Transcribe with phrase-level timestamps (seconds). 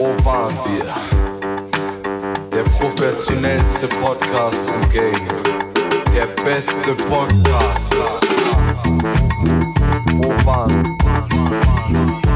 [0.00, 0.86] Wo waren wir?
[2.50, 5.28] Der professionellste Podcast im Game.
[6.14, 7.94] Der beste Podcast.
[10.22, 12.29] Wo waren Wo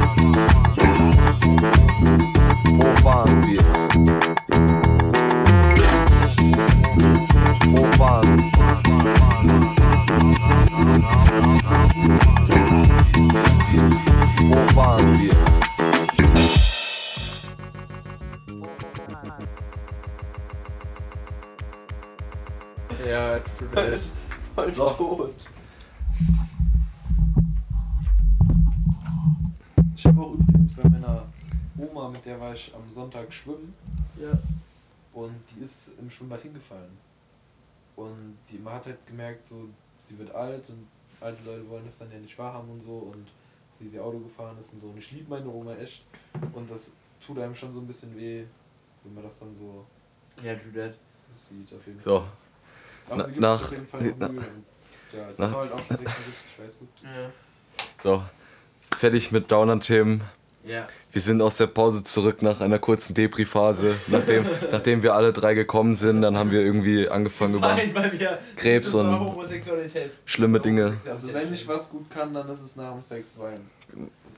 [36.04, 36.96] im Schwimmbad hingefallen.
[37.96, 39.68] Und die, man hat halt gemerkt, so,
[39.98, 40.86] sie wird alt und
[41.20, 43.27] alte Leute wollen das dann ja nicht wahrhaben und so und
[43.78, 44.88] wie sie Auto gefahren ist und so.
[44.88, 46.05] Und ich liebe meine Oma echt
[46.52, 46.92] und das
[47.24, 48.44] tut einem schon so ein bisschen weh,
[49.05, 49.86] wenn man das dann so
[50.42, 50.92] Ja, tut das.
[51.34, 52.12] sieht auf jeden Fall.
[52.12, 52.27] So,
[53.06, 54.44] Aber Na- sie gibt nach- auf jeden Fall noch na- Mühe.
[55.12, 56.89] Ja, das nach- war halt auch schon 76, weißt du.
[57.06, 57.30] Ja.
[57.98, 58.24] so.
[58.96, 60.22] Fertig mit Downer-Themen.
[60.64, 60.89] Ja.
[61.15, 63.95] Wir sind aus der Pause zurück nach einer kurzen Depri-Phase.
[64.09, 68.19] Nachdem, nachdem wir alle drei gekommen sind, dann haben wir irgendwie angefangen über Nein, weil
[68.19, 69.37] wir Krebs und
[70.25, 70.97] schlimme Dinge.
[71.09, 73.70] Also wenn ich was gut kann, dann ist es nach dem Sex weinen.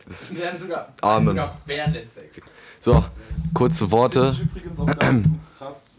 [0.06, 1.28] Das, Wir werden sogar, Amen.
[1.28, 2.36] sogar während dem Sex.
[2.78, 3.02] so,
[3.54, 4.36] kurze Worte.
[5.58, 5.96] Krass.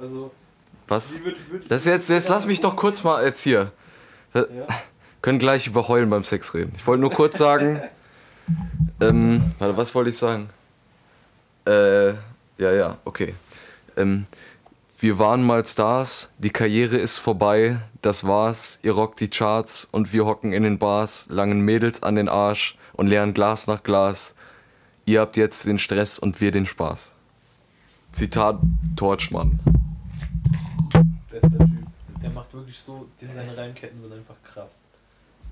[0.00, 0.30] Also,
[0.86, 1.20] Was?
[1.68, 3.72] Das jetzt, jetzt lass mich doch kurz mal jetzt hier.
[4.32, 4.46] Ja.
[5.22, 6.72] Können gleich über Heulen beim Sex reden.
[6.76, 7.82] Ich wollte nur kurz sagen.
[9.00, 10.50] ähm, warte, was wollte ich sagen?
[11.66, 12.10] Äh,
[12.58, 13.34] ja, ja, okay.
[13.96, 14.26] Ähm,
[14.98, 18.78] wir waren mal Stars, die Karriere ist vorbei, das war's.
[18.82, 22.76] Ihr rockt die Charts und wir hocken in den Bars, langen Mädels an den Arsch
[22.92, 24.34] und leeren Glas nach Glas.
[25.06, 27.12] Ihr habt jetzt den Stress und wir den Spaß.
[28.12, 28.58] Zitat
[28.96, 29.58] Torchmann.
[31.30, 31.70] Bester Typ.
[32.22, 34.80] Der macht wirklich so, die, seine Reimketten sind einfach krass.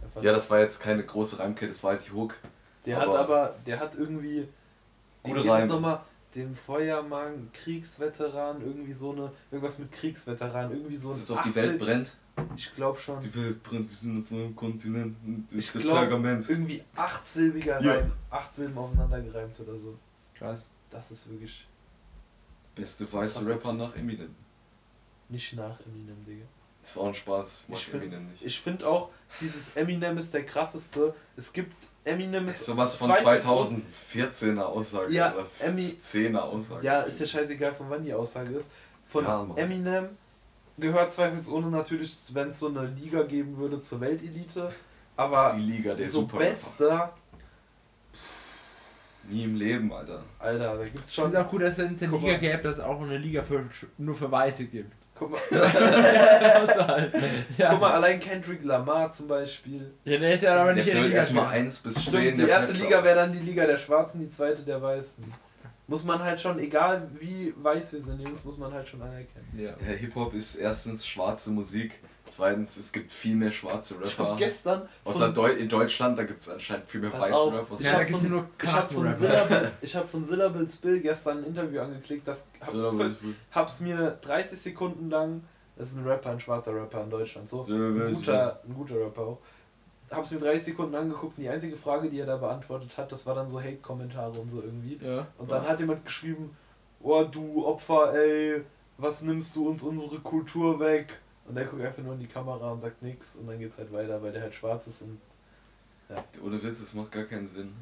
[0.03, 2.37] Einfach Ja, das war jetzt keine große Reimkette, das war halt die Hook.
[2.88, 4.49] Der hat aber- aber, der hat irgendwie.
[5.25, 5.72] Wie Gute geht das Reime.
[5.75, 6.00] nochmal?
[6.34, 9.32] Dem Feuermann, Kriegsveteran, irgendwie so eine.
[9.50, 11.12] Irgendwas mit Kriegsveteran, irgendwie so ein.
[11.12, 12.16] Dass es auf die 18 Welt brennt.
[12.56, 13.21] Ich glaube schon.
[13.21, 15.16] Die Welt brennt, wir sind auf einem Kontinent.
[15.50, 16.49] Das Ich das glaube, Pergament.
[16.49, 17.94] irgendwie achtsilbiger Ja.
[17.94, 19.99] Reim, acht Silben aufeinander gereimt oder so.
[20.34, 20.69] Krass.
[20.91, 21.66] Das ist wirklich
[22.75, 23.47] Beste weiße.
[23.47, 24.34] Rapper nach Eminem.
[25.31, 26.44] nicht nach Eminem, Digga.
[26.81, 28.44] Das war auch ein Spaß, mag Ich find- Eminem nicht.
[28.44, 29.10] Ich finde auch,
[29.41, 31.15] dieses Eminem ist der krasseste.
[31.37, 31.75] Es gibt
[32.08, 32.60] Eminem Das ist.
[32.62, 36.84] ist sowas von zweifellos- 2014er Aussage Ja, oder Emmy- 10er Aussage.
[36.84, 38.70] Ja, ist ja scheißegal, von wann die Aussage ist.
[39.06, 39.46] Von Ja.
[39.56, 40.08] Eminem
[40.78, 44.72] gehört zweifelsohne natürlich, wenn es so eine Liga geben würde, zur Weltelite.
[45.16, 47.12] Aber Die Liga der so Super bester,
[49.30, 50.22] Nie im Leben, Alter.
[50.38, 51.25] Alter, da gibt's schon.
[51.25, 54.14] finde auch gut, dass es eine Liga gäbe, dass es auch eine Liga für, nur
[54.14, 54.92] für Weiße gibt.
[55.19, 55.41] Guck mal,
[56.89, 57.15] halt,
[57.59, 57.71] ja.
[57.71, 59.93] guck mal, allein Kendrick Lamar zum Beispiel.
[60.05, 61.17] ja, der ist ja aber Der nicht in der Liga.
[61.17, 61.55] erstmal drin.
[61.67, 64.21] 1 bis 10 Stimmt, die der erste Plätze Liga wäre dann die Liga der Schwarzen,
[64.21, 65.25] die zweite der Weißen.
[65.87, 69.49] Muss man halt schon, egal wie weiß wir sind, Jungs, muss man halt schon anerkennen.
[69.56, 69.71] Ja.
[69.71, 71.93] Ja, Hip-Hop ist erstens schwarze Musik.
[72.31, 74.37] Zweitens, es gibt viel mehr schwarze Ich hab Rapper.
[74.39, 74.89] gestern.
[75.05, 77.75] Außer Deu in Deutschland, da gibt es anscheinend viel mehr weiße auf, Rapper.
[77.78, 81.00] Ich Ja, hab da gibt's von- nur Ich habe von, ich hab von Syllables Bill
[81.00, 82.72] gestern ein Interview angeklickt, das hab,
[83.53, 85.43] hab's mir 30 Sekunden lang,
[85.77, 89.22] das ist ein Rapper, ein schwarzer Rapper in Deutschland, so ein guter, ein guter Rapper
[89.22, 89.38] auch.
[90.11, 93.27] Hab's mir 30 Sekunden angeguckt und die einzige Frage, die er da beantwortet hat, das
[93.27, 94.99] war dann so Hate-Kommentare und so irgendwie.
[95.05, 95.27] Ja.
[95.37, 96.56] Und dann hat jemand geschrieben,
[97.03, 98.62] oh du Opfer, ey,
[98.97, 101.21] was nimmst du uns unsere Kultur weg?
[101.48, 103.92] Und der guckt einfach nur in die Kamera und sagt nix und dann geht's halt
[103.92, 105.19] weiter, weil der halt schwarz ist und
[106.44, 107.72] Ohne Witz, das macht gar keinen Sinn.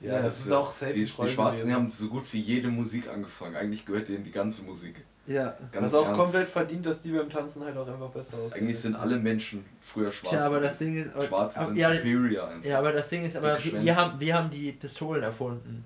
[0.00, 1.74] ja, das ist auch safe Die, die Schwarzen die gewesen.
[1.74, 3.56] haben so gut wie jede Musik angefangen.
[3.56, 5.04] Eigentlich gehört denen die ganze Musik.
[5.26, 6.20] Ja, Ganz das ist auch ernst.
[6.20, 8.62] komplett verdient, dass die beim Tanzen halt auch einfach besser aussehen.
[8.62, 10.30] Eigentlich sind alle Menschen früher schwarz.
[10.32, 11.10] Tja, aber das Ding ist.
[11.28, 12.68] Schwarze aber- sind ja, superior einfach.
[12.68, 15.84] ja, aber das Ding ist, aber wir, haben, wir haben die Pistolen erfunden.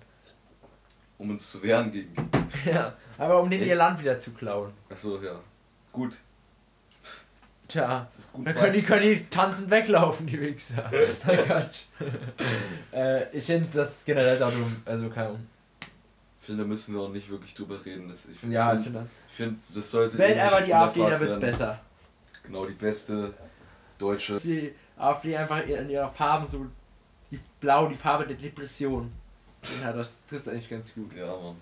[1.18, 2.14] Um uns zu wehren gegen.
[2.64, 3.70] Ja, aber um denen Echt?
[3.70, 4.72] ihr Land wieder zu klauen.
[4.88, 5.38] Achso, ja.
[5.92, 6.16] Gut.
[7.68, 8.02] Tja.
[8.04, 8.46] Das ist gut.
[8.46, 10.90] Dann können die, können die tanzend weglaufen, die Wichser.
[11.26, 11.82] Nein, Quatsch.
[12.92, 14.76] äh, ich finde das generell auch dumm.
[14.84, 15.46] Also kaum.
[16.40, 18.08] Ich finde, da müssen wir auch nicht wirklich drüber reden.
[18.08, 20.16] Das, ich finde, Ja, ich finde finde, das sollte.
[20.16, 21.40] Wenn eh aber die AfD, dann wird's werden.
[21.40, 21.80] besser.
[22.44, 23.34] Genau, die beste
[23.98, 24.38] deutsche.
[24.38, 26.66] Die AfD einfach in ihrer Farben so.
[27.32, 29.10] Die Blau, die Farbe der Depression.
[29.82, 31.10] Ja, das trifft eigentlich ganz gut.
[31.16, 31.56] Ja, Mann.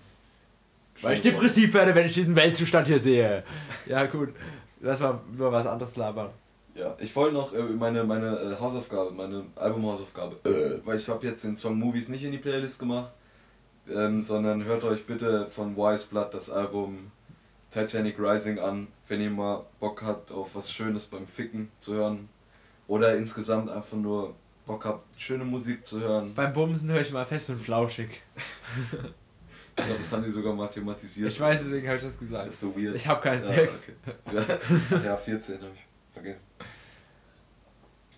[1.01, 3.43] Weil ich depressiv werde, wenn ich diesen Weltzustand hier sehe.
[3.87, 4.35] Ja, gut.
[4.85, 6.29] Lass mal über was anderes labern.
[6.75, 11.25] Ja, ich wollte noch äh, meine, meine äh, Hausaufgabe, meine Albumhausaufgabe, äh, weil ich habe
[11.25, 13.11] jetzt den Song Movies nicht in die Playlist gemacht.
[13.89, 17.11] ähm, sondern hört euch bitte von Wise Blood das Album
[17.71, 22.29] Titanic Rising an, wenn ihr mal Bock habt auf was Schönes beim Ficken zu hören.
[22.87, 24.35] Oder insgesamt einfach nur
[24.67, 26.33] Bock habt, schöne Musik zu hören.
[26.35, 28.21] Beim Bumsen höre ich mal fest und flauschig.
[29.77, 31.31] Ich glaube, das haben die sogar mathematisiert.
[31.31, 32.47] Ich weiß, deswegen habe ich das Das gesagt.
[32.49, 32.95] ist so weird.
[32.95, 33.91] Ich habe keinen ja, Sex.
[34.25, 34.45] okay.
[34.91, 36.43] ja, ja, 14 habe ich vergessen.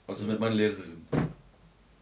[0.05, 1.05] Also mit meiner Lehrerin.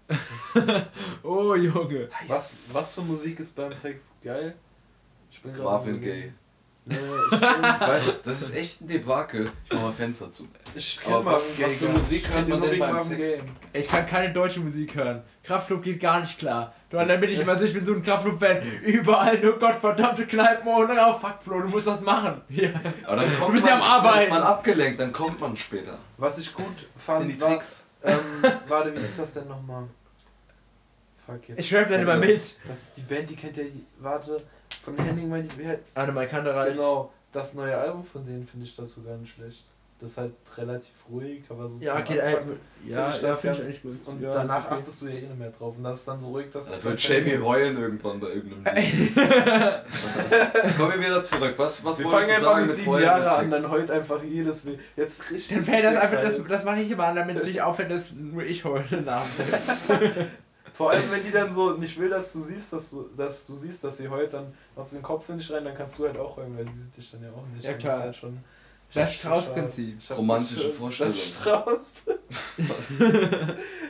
[1.24, 2.10] Oh Junge.
[2.28, 4.56] Was, was für Musik ist beim Sex geil?
[5.32, 6.34] Ich bin gerade Marvin am Gaye.
[6.88, 6.96] Nee,
[7.32, 9.50] ich bin, Weil das ist echt ein Debakel.
[9.66, 10.48] Ich mach mal Fenster zu.
[10.76, 11.88] ich Aber kenn was- was für.
[11.90, 13.18] Musik Ich hört man nur denn beim Sex?
[13.18, 13.42] Gaye.
[13.74, 15.24] Ich kann keine deutsche Musik hören.
[15.44, 16.74] Kraftklub geht gar nicht klar.
[16.92, 18.62] Du, dann bin ich immer so, ich bin so ein Kraftklub-Fan.
[18.84, 22.42] Überall nur gottverdammte Kneipen und oh fuck Flo, du musst was machen.
[22.50, 22.70] Ja.
[23.06, 24.14] Aber dann kommt bist ja man, am Arbeiten.
[24.16, 25.98] dann ist man abgelenkt, dann kommt man später.
[26.18, 26.66] Was ich gut
[26.98, 27.88] fand, sind die war, Tricks.
[28.04, 28.20] ähm,
[28.68, 29.86] warte, wie ist das denn nochmal?
[31.26, 31.60] Fuck jetzt.
[31.60, 32.56] Ich rap dann immer mit.
[32.68, 33.64] Das ist die Band, die kennt ja,
[33.98, 34.44] warte,
[34.84, 36.74] von Henning meinte ich, wer- Annemal Kantereit.
[36.74, 39.66] genau, das neue Album von denen finde ich dazu gar nicht schlecht.
[39.98, 43.22] Das ist halt relativ ruhig, aber so Ja, zum geht Anfang ein, ja, find ich
[43.22, 43.98] ja, das finde ich eigentlich gut.
[44.06, 44.76] Und ja, danach okay.
[44.82, 45.78] achtest du ja eh nicht mehr drauf.
[45.78, 48.28] Und das ist dann so ruhig, dass Da es wird halt Jamie heulen irgendwann bei
[48.28, 49.16] irgendeinem Lied.
[50.78, 51.54] Kommen wir wieder zurück.
[51.56, 53.62] Was, was Wir wolltest fangen du einfach sagen mit mit sieben Heulen Jahre mit an,
[53.64, 54.80] dann heult einfach jedes Will.
[54.98, 55.56] Jetzt richtig.
[55.56, 58.12] Dann fällt das einfach, das, das mache ich immer an, damit es nicht auffällt, dass
[58.12, 59.24] nur ich heule nach.
[60.76, 63.56] Vor allem, wenn die dann so nicht will, dass du siehst, dass du, dass du
[63.56, 66.06] siehst, dass sie heult, dann machst du den Kopf in dich rein, dann kannst du
[66.06, 67.64] halt auch heulen, weil sie sieht dich dann ja auch nicht.
[67.66, 67.98] Ja, klar.
[67.98, 68.38] ist halt schon
[68.94, 69.98] Das Strauß-Prinzip.
[70.18, 71.14] Romantische das- Vorstellung.
[71.14, 71.80] Das Strauß.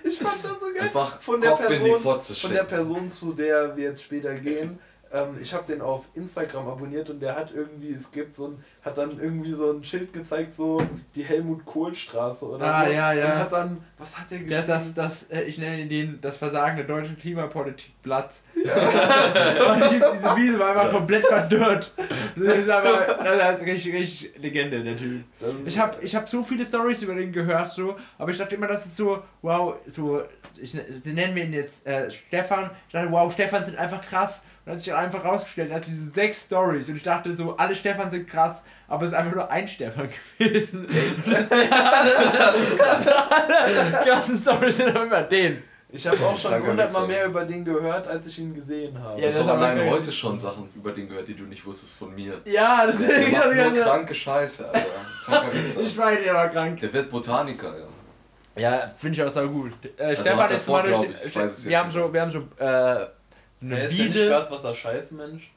[0.03, 0.81] Ich fand das so geil.
[0.83, 2.63] Einfach Von der Kopf in die Person- Fotze Von der.
[2.63, 4.79] Person, zu der wir jetzt später gehen,
[5.15, 8.63] ähm, ich habe den auf Instagram abonniert und der hat irgendwie, es gibt so ein,
[8.83, 10.81] hat dann irgendwie so ein Schild gezeigt, so
[11.15, 12.91] die Helmut Kohl Straße oder Ah, so.
[12.91, 13.25] ja, ja.
[13.33, 14.67] Und hat dann, was hat der Ja, geschrieben?
[14.67, 18.43] das, das, äh, ich nenne den das Versagen der deutschen Klimapolitik-Platz.
[18.55, 21.91] Und ich- diese Wiese war einfach komplett verdörrt.
[22.37, 25.23] Das ist aber das ist richtig, richtig Legende, der Typ.
[25.65, 28.67] Ich habe ich hab so viele Stories über den gehört, so, aber ich dachte immer,
[28.67, 30.21] das ist so, wow, so,
[30.61, 32.71] ich, den nennen wir ihn jetzt äh, Stefan.
[32.87, 34.43] Ich dachte, wow, Stefan sind einfach krass.
[34.65, 37.55] Und dann hat sich dann einfach rausgestellt, dass diese sechs Stories und ich dachte so,
[37.55, 40.09] alle Stefan sind krass, aber es ist einfach nur ein Stefan
[40.39, 40.87] gewesen.
[41.25, 43.07] Das, das ist krass.
[43.29, 45.63] Alle krassen Stories sind immer den.
[45.89, 49.21] Ich habe auch schon hundertmal mehr über den gehört, als ich ihn gesehen habe.
[49.21, 51.35] Ja, Du hast das doch haben wir alleine heute schon Sachen über den gehört, die
[51.35, 52.41] du nicht wusstest von mir.
[52.45, 54.85] Ja, Der deswegen macht hab ich nur gesagt, kranke Scheiße, Alter.
[55.25, 56.79] Kranker ich meine, der war krank.
[56.79, 57.85] Der wird Botaniker, ja.
[58.57, 59.73] Ja, finde ich auch so gut.
[59.97, 61.03] Äh, Also Stefan ist mal durch.
[61.09, 61.25] ich.
[61.27, 63.05] Ich weiß es wir, jetzt haben so, wir haben so äh,
[63.65, 64.29] eine Der ist ja nicht Wiese.
[64.29, 65.51] Gaswasser scheißen, Mensch.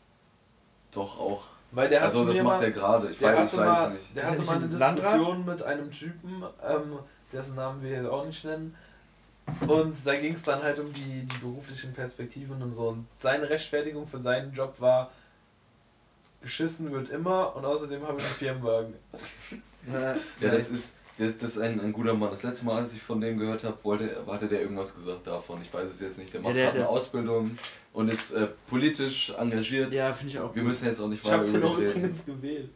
[0.93, 1.44] Doch auch.
[1.70, 3.10] Weil der hat Also das macht er gerade.
[3.10, 4.16] Ich weiß, ich hatte weiß mal, nicht.
[4.16, 4.96] Der Ist hatte er mal nicht eine?
[5.00, 6.99] Diskussion mit einem Typen, ähm,
[7.32, 8.75] dessen Namen wir jetzt auch nicht nennen.
[9.66, 12.88] Und da ging es dann halt um die, die beruflichen Perspektiven und so.
[12.88, 15.11] Und seine Rechtfertigung für seinen Job war,
[16.40, 18.94] geschissen wird immer und außerdem habe ich einen Firmenwagen.
[19.90, 20.14] Ja,
[20.50, 22.31] das ist, das, das ist ein, ein guter Mann.
[22.31, 25.61] Das letzte Mal, als ich von dem gehört habe, wollte, hatte der irgendwas gesagt davon.
[25.62, 26.32] Ich weiß es jetzt nicht.
[26.32, 27.59] Der macht der- gerade eine Ausbildung
[27.93, 29.93] und ist äh, politisch engagiert.
[29.93, 30.55] ja, finde ich auch.
[30.55, 32.70] Wir müssen jetzt auch nicht Ich habe weiter den auch übrigens gewählt.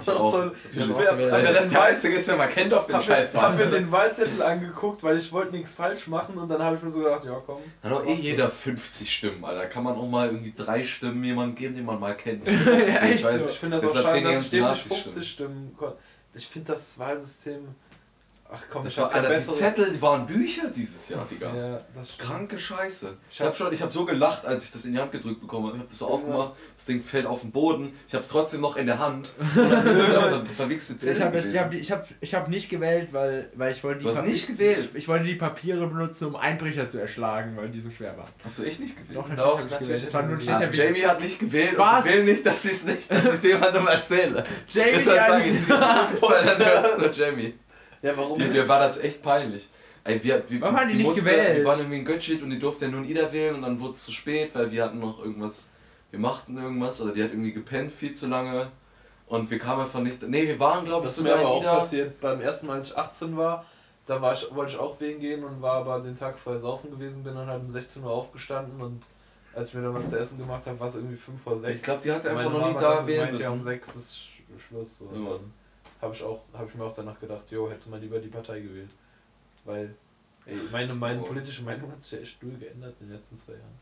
[0.00, 0.32] Ich auch.
[0.32, 0.76] So, Natürlich.
[0.78, 3.58] ich mir Aber das der Einzige ist, der man kennt auf den Hab Scheiß hab
[3.58, 6.90] mir den Wahlzettel angeguckt, weil ich wollte nichts falsch machen und dann habe ich mir
[6.90, 7.60] so gedacht, ja komm.
[7.82, 9.66] Hat auch eh jeder 50 Stimmen, Alter.
[9.66, 12.46] Kann man auch mal irgendwie drei Stimmen jemandem geben, den man mal kennt.
[12.48, 12.54] Ja,
[13.02, 13.46] echt Ich so.
[13.46, 15.98] Ich finde das auch schade, dass ich dem ganzen nicht Nazis 50 Stimmen konnte.
[16.34, 17.68] Ich finde das Wahlsystem.
[18.54, 21.54] Ach komm, Das ich war, Alter, die bessere- Zettel die waren Bücher dieses Jahr, Digga.
[21.56, 22.28] Ja, das stimmt.
[22.28, 23.16] Kranke Scheiße.
[23.30, 25.10] Ich Ich habe hab- schon, ich habe so gelacht, als ich das in die Hand
[25.12, 25.76] gedrückt bekommen habe.
[25.76, 26.12] Ich habe das so Ja.
[26.14, 27.94] aufgemacht, das Ding fällt auf den Boden.
[28.06, 29.32] Ich habe es trotzdem noch in der Hand.
[29.54, 31.16] So, das ist einfach ver verwichste Zettel.
[31.16, 34.04] Ich habe ich hab, ich hab, ich hab nicht gewählt, weil, weil ich wollte die
[34.04, 34.88] Du hast Papier- nicht gewählt?
[34.92, 38.28] Ich, ich wollte die Papiere benutzen, um Einbrecher zu erschlagen, weil die so schwer waren.
[38.44, 39.18] Hast du echt nicht gewählt?
[39.18, 40.06] Doch, Doch, ich natürlich gewählt.
[40.06, 40.76] Das war nur ein Witz.
[40.76, 42.04] Jamie hat nicht gewählt Was?
[42.04, 44.44] und sie will nicht, dass ich es nicht, dass ich es jemandem erzähle.
[44.68, 45.68] Jamie, Deshalb die sage ich es.
[46.22, 47.54] Weil dann hört nur Jamie.
[48.02, 49.68] Ja, warum Mir, mir war das echt peinlich.
[50.04, 51.58] Ey, wir, wir, Warum haben die nicht musste, gewählt?
[51.58, 53.92] Wir waren irgendwie in Göttsched und die durfte ja nur Ida wählen und dann wurde
[53.92, 55.70] es zu spät, weil wir hatten noch irgendwas,
[56.10, 58.68] wir machten irgendwas oder die hat irgendwie gepennt viel zu lange
[59.26, 60.20] und wir kamen einfach nicht.
[60.22, 61.78] Nee, wir waren glaube ich Das ist mir sogar aber in auch Ida.
[61.78, 62.20] passiert.
[62.20, 63.64] Beim ersten Mal, als ich 18 war,
[64.06, 66.90] da war ich, wollte ich auch wählen gehen und war aber den Tag vorher saufen
[66.90, 69.02] gewesen, bin dann halt um 16 Uhr aufgestanden und
[69.54, 71.76] als ich mir dann was zu essen gemacht habe, war es irgendwie 5 vor 6.
[71.76, 73.64] Ich glaube, die hat einfach Meine noch nie Mama da wählen gemeint, ja, um müssen.
[73.68, 74.98] 6 ist Sch- Schluss.
[74.98, 75.04] So.
[75.04, 75.30] Und Ja.
[76.02, 78.28] Habe ich, auch- hab ich mir auch danach gedacht, jo, hättest du mal lieber die
[78.28, 78.90] Partei gewählt.
[79.64, 79.94] Weil
[80.46, 81.24] ey, meine, meine Oh.
[81.26, 83.78] politische Meinung hat sich ja echt null geändert in den letzten zwei Jahren.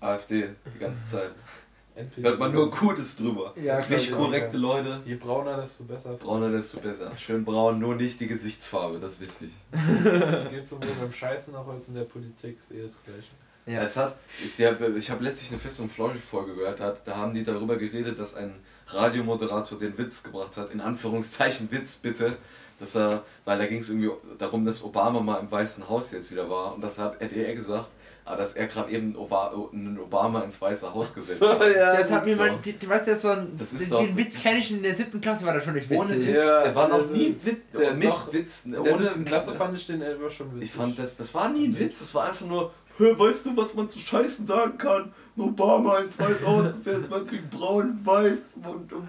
[0.00, 1.30] AfD, die ganze Zeit.
[1.94, 2.28] NPD.
[2.28, 3.54] Hört man nur Gutes drüber.
[3.56, 5.00] Ja, klar, Nicht ja, korrekte Leute.
[5.06, 6.12] Je brauner, desto besser.
[6.14, 7.10] Brauner, desto besser.
[7.16, 9.50] Schön braun, nur nicht die Gesichtsfarbe, das ist wichtig.
[10.50, 13.28] Geht sowohl beim Scheißen auch als in der Politik, ist eh das Gleiche.
[13.64, 13.80] Ja.
[13.82, 17.76] Es hat, ich, ich habe letztlich eine Fest und Flauschig-Folge gehört, da haben die darüber
[17.76, 18.54] geredet, dass ein
[18.86, 22.36] Radiomoderator den Witz gebracht hat, in Anführungszeichen Witz bitte,
[22.78, 26.30] dass er, weil da ging es irgendwie darum, dass Obama mal im Weißen Haus jetzt
[26.30, 27.88] wieder war und das hat RDR gesagt,
[28.24, 29.16] aber dass er gerade eben
[29.72, 31.60] einen Obama ins Weiße Haus gesetzt So, hat.
[31.74, 32.42] ja, Das hat mir so.
[32.42, 34.82] mal, weißt du, das war ein, Das ist den, doch- den Witz kenne ich in
[34.82, 35.98] der siebten Klasse, war das schon nicht witzig.
[36.04, 38.82] Ohne Witz, Ja, der war noch also, nie Witz, der- mit doch, Witz, In der
[38.82, 40.62] ohne siebten Klasse fand ich den Elfer schon witzig.
[40.64, 43.56] Ich fand das, das war nie ein Witz, das war einfach nur, "Hä, weißt du,
[43.56, 45.12] was man zu Scheißen sagen kann?
[45.36, 46.66] Ein Obama ins Weiß Haus,
[47.10, 49.08] man kriegt braun und weiß und, und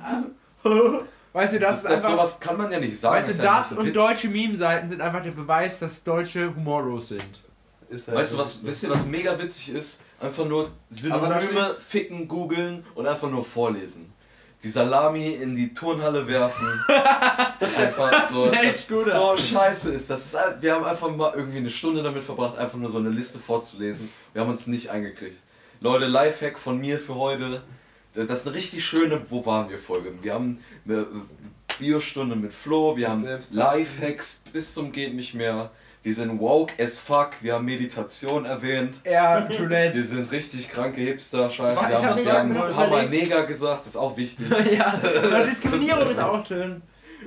[1.33, 3.15] Weißt du, das, das, das ist einfach, sowas kann man ja nicht sagen.
[3.15, 3.93] weißt du, ja das ein und Witz.
[3.93, 7.43] deutsche Meme-Seiten sind einfach der Beweis, dass Deutsche humorlos sind.
[7.89, 10.01] Ist halt Weißt du was, wisst ihr was mega witzig ist?
[10.19, 14.11] Einfach nur Synonyme ficken, googeln und einfach nur vorlesen.
[14.63, 16.67] Die Salami in die Turnhalle werfen.
[16.89, 20.09] einfach so, das gut, so scheiße ist.
[20.09, 20.35] Das ist.
[20.35, 23.37] ein- Wir haben einfach mal irgendwie eine Stunde damit verbracht, einfach nur so eine Liste
[23.39, 24.09] vorzulesen.
[24.33, 25.37] Wir haben uns nicht eingekriegt.
[25.79, 27.61] Leute, Lifehack von mir für heute.
[28.15, 30.11] Das das ist eine richtig schöne Wo waren wir Folge.
[30.23, 31.05] Wir haben eine
[31.77, 35.69] Biostunde mit Flo, wir haben Lifehacks bis zum geht nicht mehr.
[36.07, 39.01] Wir sind woke as fuck, wir haben Meditation erwähnt.
[39.03, 39.93] Ja, Toilette.
[39.93, 41.83] Wir sind richtig kranke Hipster, scheiße.
[41.83, 44.47] Was, Wir haben, wir haben ein paar Mal Neger gesagt, das ist auch wichtig.
[44.71, 44.97] ja,
[45.43, 46.81] Diskriminierung ist auch schön.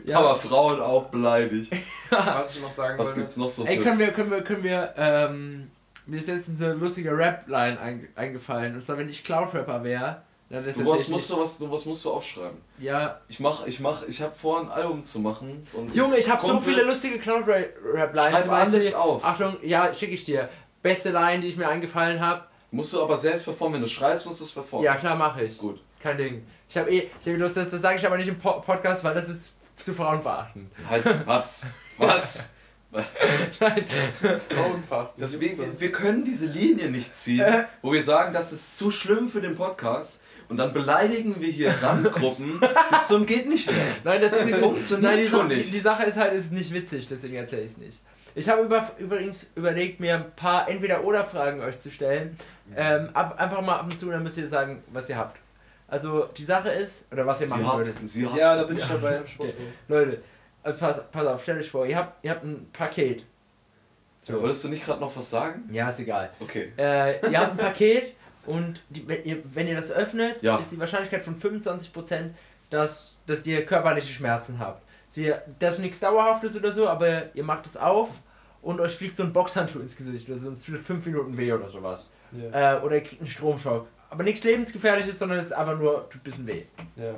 [0.06, 0.20] Ja.
[0.20, 1.70] Aber Frauen auch beleidigt.
[2.08, 3.20] Was ich noch sagen Was wollte.
[3.20, 5.70] gibt's noch so Ey, können wir, können wir, können wir, ähm,
[6.06, 8.76] mir ist letztens so eine lustige Rap-Line ein, eingefallen.
[8.76, 11.84] Und zwar, wenn ich Cloud-Rapper wäre, dann ist Du was musst du was, du was
[11.84, 12.58] musst du aufschreiben.
[12.78, 13.20] Ja.
[13.28, 15.64] Ich mach, ich mach, ich hab vor, ein Album zu machen.
[15.72, 18.44] Und Junge, ich habe so viele lustige Cloud-Rap-Lines.
[18.44, 19.24] Schreib alles auf.
[19.24, 20.48] Achtung, ja, schicke ich dir.
[20.82, 22.44] Beste Line, die ich mir eingefallen habe.
[22.72, 24.84] Musst du aber selbst performen, wenn du schreist, musst du es performen.
[24.84, 25.56] Ja, klar, mache ich.
[25.56, 25.80] Gut.
[26.00, 26.46] Kein Ding.
[26.68, 29.04] Ich habe eh, ich habe Lust, das, das sage ich aber nicht im po Podcast,
[29.04, 30.72] weil das ist zu frauenverachtend.
[30.88, 31.66] Halt, was?
[31.96, 32.48] Was?
[33.60, 33.86] Nein.
[34.48, 35.10] Frauenfach.
[35.16, 39.30] Deswegen, wir, wir können diese Linie nicht ziehen, wo wir sagen, das ist zu schlimm
[39.30, 43.84] für den Podcast und dann beleidigen wir hier Randgruppen bis zum geht nicht mehr.
[44.04, 45.66] Nein, das, Das ist funktioniert Nein, die, so nicht.
[45.68, 48.00] Die, die Sache ist halt, es ist nicht witzig, deswegen erzähle ich es nicht.
[48.34, 52.36] Ich habe über, übrigens überlegt, mir ein paar Entweder-Oder-Fragen euch zu stellen.
[52.76, 55.38] Ähm, ab, einfach mal ab und zu, dann müsst ihr sagen, was ihr habt.
[55.88, 57.94] Also, die Sache ist, oder was ihr Sie machen hat, würdet.
[58.04, 58.36] sie hat.
[58.36, 59.22] Ja, da bin ich dabei.
[59.38, 59.54] Okay.
[59.88, 60.22] Leute,
[60.62, 63.24] also pass, pass auf, stellt euch vor, ihr habt, ihr habt ein Paket.
[64.20, 64.40] So.
[64.40, 65.68] Wolltest du nicht gerade noch was sagen?
[65.72, 66.30] Ja, ist egal.
[66.38, 66.72] Okay.
[66.76, 68.14] Äh, ihr habt ein Paket
[68.46, 70.56] und die, wenn, ihr, wenn ihr das öffnet, Ja.
[70.56, 72.30] ist die Wahrscheinlichkeit von 25%,
[72.70, 74.82] dass, dass ihr körperliche Schmerzen habt.
[75.08, 78.10] Sie, das ist nichts Dauerhaftes oder so, aber ihr macht es auf
[78.62, 81.36] und euch fliegt so ein Boxhandschuh ins Gesicht oder so, und es tut 5 Minuten
[81.36, 82.08] weh oder sowas.
[82.32, 82.76] Ja.
[82.76, 83.86] Äh, oder ihr kriegt einen Stromschock.
[84.08, 86.64] Aber nichts lebensgefährliches, sondern es ist einfach nur, tut ein bisschen weh.
[86.96, 87.14] ja.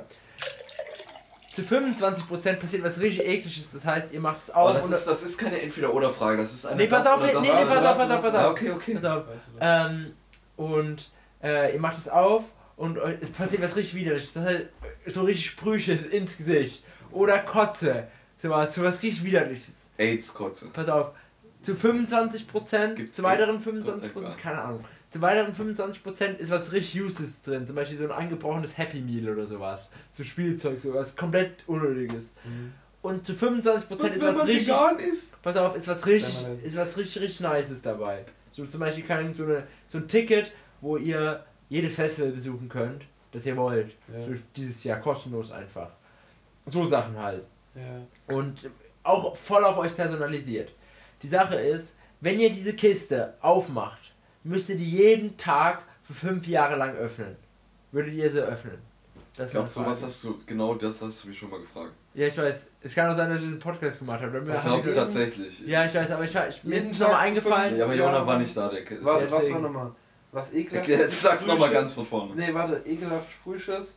[1.51, 4.93] Zu 25% passiert was richtig ekliges, das heißt, ihr macht es auf Aber das und
[4.93, 7.85] ist, das ist keine Entweder-Oder Frage, das ist eine Nee, pass auf, nee, nee, pass
[7.85, 8.51] auf, pass auf, pass auf.
[8.53, 8.93] okay, okay.
[8.95, 9.23] Pass auf.
[9.59, 10.13] Ähm,
[10.57, 11.11] und
[11.43, 12.45] äh, ihr macht es auf
[12.77, 14.33] und es passiert was richtig widerliches.
[14.33, 14.63] Das heißt,
[15.07, 16.83] so richtig Sprüche ins Gesicht.
[17.11, 18.07] Oder Kotze.
[18.37, 19.89] Sowas, sowas richtig widerliches.
[19.97, 20.69] AIDS-Kotze.
[20.73, 21.11] Pass auf.
[21.61, 23.87] Zu 25%, Gibt's zu weiteren AIDS?
[23.87, 24.33] 25%, Egal.
[24.41, 24.85] keine Ahnung.
[25.11, 27.65] Zu weiteren 25% ist was richtig Uses drin.
[27.65, 29.87] Zum Beispiel so ein eingebrochenes Happy Meal oder sowas.
[30.11, 32.31] So Spielzeug, sowas komplett Unnötiges.
[32.43, 32.73] Mhm.
[33.01, 34.67] Und zu 25% ist wenn was man richtig.
[34.67, 35.41] vegan ist?
[35.41, 38.25] Pass auf, ist was richtig, ist was richtig, richtig Nices dabei.
[38.53, 40.51] So zum Beispiel kann so, eine, so ein Ticket,
[40.83, 43.93] wo ihr jedes Festival besuchen könnt, das ihr wollt.
[44.11, 44.21] Ja.
[44.21, 45.89] So dieses Jahr kostenlos einfach.
[46.65, 47.43] So Sachen halt.
[47.73, 48.35] Ja.
[48.35, 48.69] Und
[49.01, 50.71] auch voll auf euch personalisiert.
[51.21, 54.13] Die Sache ist, wenn ihr diese Kiste aufmacht,
[54.43, 57.37] müsst ihr die jeden Tag für fünf Jahre lang öffnen.
[57.91, 58.77] Würdet ihr sie öffnen?
[59.35, 61.93] Das Ich glaube, sowas hast du, genau das hast du mich schon mal gefragt.
[62.13, 62.69] Ja, ich weiß.
[62.81, 64.37] Es kann auch sein, dass ich diesen Podcast gemacht habe.
[64.37, 65.61] Ich glaube tatsächlich.
[65.65, 67.75] Ja, ich weiß, aber ich, ich mir ist es nochmal eingefallen.
[67.75, 67.95] Ja, aber.
[67.95, 68.83] Jona war nicht da, der.
[69.03, 69.91] Warte, was war nochmal?
[70.33, 70.89] Was ekelhaft.
[70.89, 72.33] Okay, sag's nochmal ganz von vorne.
[72.35, 73.95] Nee, warte, ekelhaft Sprüches.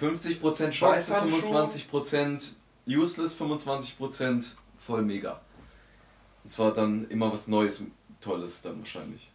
[0.00, 1.54] 50% Scheiße, Boxhandschuh.
[1.54, 2.54] 25%
[2.88, 5.40] useless, 25% voll mega.
[6.42, 7.84] Und zwar dann immer was Neues,
[8.20, 9.30] Tolles dann wahrscheinlich.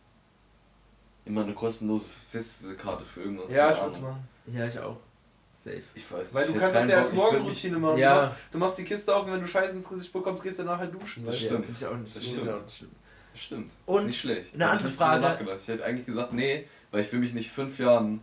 [1.25, 3.51] Immer eine kostenlose Festivalkarte für irgendwas.
[3.51, 4.27] Ja, ich würde machen.
[4.47, 4.97] Ja, ich auch.
[5.53, 5.81] Safe.
[5.93, 7.97] Ich weiß Weil ich du kannst das ja als Morgenroutine machen.
[7.97, 8.15] Ja.
[8.15, 10.59] Du, machst, du machst die Kiste auf und wenn du Scheiße ins Gesicht bekommst, gehst
[10.59, 11.25] du nachher duschen.
[11.25, 11.65] Das stimmt.
[11.65, 12.91] Finde ich auch nicht, Das finde ich stimmt.
[13.39, 13.71] Stimmt.
[13.85, 14.53] Und ist nicht schlecht.
[14.55, 15.21] eine Hab andere ich Frage.
[15.21, 15.59] nachgedacht.
[15.61, 18.21] Ich hätte eigentlich gesagt, nee, weil ich will mich nicht fünf Jahren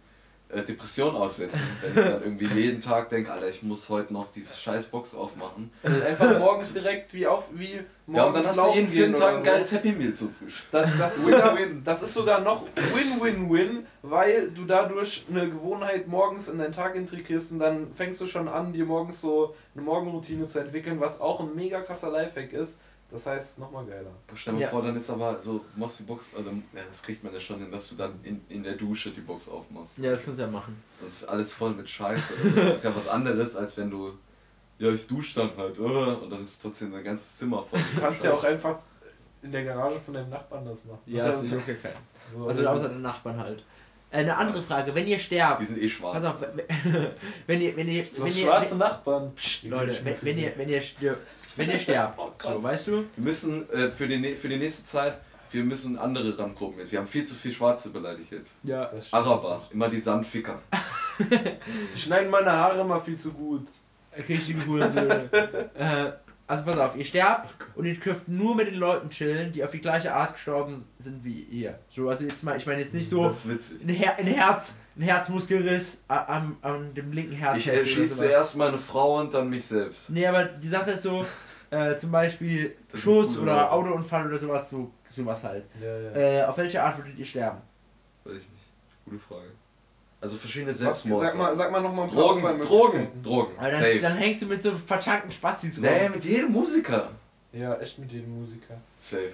[0.48, 4.30] äh, Depression aussetzen, wenn ich dann irgendwie jeden Tag denke, Alter, ich muss heute noch
[4.30, 5.72] diese scheiß Box aufmachen.
[5.82, 8.88] Also einfach morgens direkt wie auf wie morgens Ja, und dann hast du laufen jeden
[8.88, 9.44] vierten Tag ein so.
[9.44, 10.66] geiles Happy Meal zum Frühstück.
[10.70, 12.62] Das, das, ist sogar, das ist sogar noch
[12.94, 18.26] Win-Win-Win, weil du dadurch eine Gewohnheit morgens in deinen Tag integrierst und dann fängst du
[18.26, 22.52] schon an, dir morgens so eine Morgenroutine zu entwickeln, was auch ein mega krasser Lifehack
[22.52, 22.78] ist.
[23.16, 24.10] Das heißt, nochmal geiler.
[24.34, 24.68] Stell dir Ja.
[24.68, 27.40] vor, dann ist aber so, du machst die Box, also, ja, das kriegt man ja
[27.40, 29.96] schon hin, dass du dann in, in der Dusche die Box aufmachst.
[29.98, 30.82] Ja, das kannst du ja machen.
[31.00, 32.34] Sonst ist alles voll mit Scheiße.
[32.34, 32.60] Oder so.
[32.60, 34.12] Das ist ja was anderes, als wenn du,
[34.78, 37.80] ja, ich dusche dann halt, und dann ist trotzdem dein ganzes Zimmer voll.
[37.94, 38.78] Du kannst ja auch einfach
[39.40, 41.00] in der Garage von deinem Nachbarn das machen.
[41.06, 41.94] Ja, das juckt ja keinen.
[42.30, 43.64] so, Also außer den Nachbarn halt.
[44.10, 46.22] Äh, Eine andere Frage, wenn ihr sterbt, Die sind eh schwarz.
[46.22, 46.40] pass auf,
[47.46, 49.32] wenn ihr, wenn ihr, wenn ihr, schwarze Nachbarn.
[49.34, 52.92] Psst, wenn, Leute, wenn, wenn ihr, wenn ihr stirbt, wenn ihr sterbt, so, weißt du?
[52.92, 55.18] Wir müssen äh, für, die, nä- für die nächste Zeit,
[55.50, 56.92] wir müssen andere Randgruppen jetzt.
[56.92, 58.58] Wir haben viel zu viel Schwarze beleidigt jetzt.
[58.64, 58.86] Ja.
[58.86, 59.22] Das stimmt.
[59.24, 60.60] Araber, immer die Sandficker.
[61.18, 63.66] Die schneiden meine Haare immer viel zu gut.
[64.28, 65.30] Richtige Hurensöhne.
[65.78, 66.12] äh,
[66.48, 69.70] also pass auf, ihr sterbt und ihr dürft nur mit den Leuten chillen, die auf
[69.72, 71.78] die gleiche Art gestorben sind wie ihr.
[71.90, 73.82] So, also jetzt mal, ich meine jetzt nicht so Das ist witzig.
[73.82, 77.58] ein, Her ein Herz, ein Herzmuskelriss a- am, am dem linken Herz.
[77.58, 80.10] Ich erschieße zuerst meine Frau und dann mich selbst.
[80.10, 81.26] Nee, aber die Sache ist so,
[81.70, 83.70] äh, zum Beispiel Das Schuss oder Leute.
[83.72, 85.64] Autounfall oder sowas, so, sowas halt.
[85.82, 86.10] Ja, ja.
[86.12, 87.58] Äh, auf welche Art würdet ihr sterben?
[88.24, 88.64] Weiß ich nicht.
[89.04, 89.48] Gute Frage.
[90.26, 91.26] Also verschiedene Selbstmorde.
[91.30, 93.22] sag mal, sag mal nochmal ein paar Drogen, Drogen, Auswahlmöglichkeiten.
[93.22, 93.48] Drogen.
[93.60, 93.98] Weil dann, Safe.
[94.00, 95.82] dann hängst du mit so verchankten Spastis rum.
[95.84, 97.10] Nee, mit jedem Musiker.
[97.52, 98.74] Ja, echt mit jedem Musiker.
[98.98, 99.30] Safe.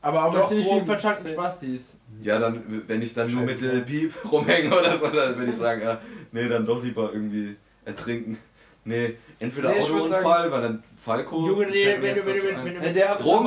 [0.00, 0.86] aber auch Doch, mit ziemlich vielen Drogen.
[0.90, 1.34] verchankten Safe.
[1.34, 1.96] Spastis.
[2.22, 3.72] Ja, dann, wenn ich dann nur mit Scheiße.
[3.72, 6.00] Lil Peep rumhänge oder so, dann würde ich sagen, ja,
[6.32, 8.36] nee, dann doch lieber irgendwie ertrinken.
[8.84, 11.46] Nee, entweder Nee, Autounfall, weil dann Falco.
[11.46, 13.46] Junge, nee, wenn du, wenn du, wenn du, wenn du, wenn Drogen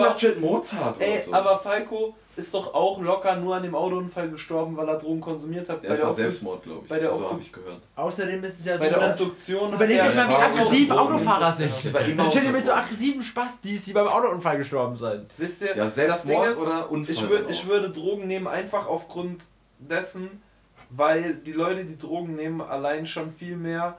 [1.25, 1.34] so.
[1.34, 5.70] aber Falco ist doch auch locker nur an dem Autounfall gestorben, weil er Drogen konsumiert
[5.70, 5.82] hat.
[5.84, 6.89] ja, das war Selbstmord, glaube ich.
[6.89, 7.80] bei der so habe ich gehört.
[7.96, 10.34] Außerdem ist es ja so, Bei der dann- Obduktion hat Überleg er- euch mal, wie
[10.34, 11.72] aggressiv Autofahrer sind.
[12.18, 15.30] Dann stell dir mit so aggressiven Spastis, die beim Autounfall gestorben sind.
[15.38, 17.13] Wisst ihr, Ja, das Ding Selbstmord ist, oder Unfall.
[17.15, 19.44] ich, würd, ich würde Drogen nehmen, einfach aufgrund
[19.80, 20.42] dessen,
[20.89, 23.98] weil die Leute, die Drogen nehmen, allein schon viel mehr,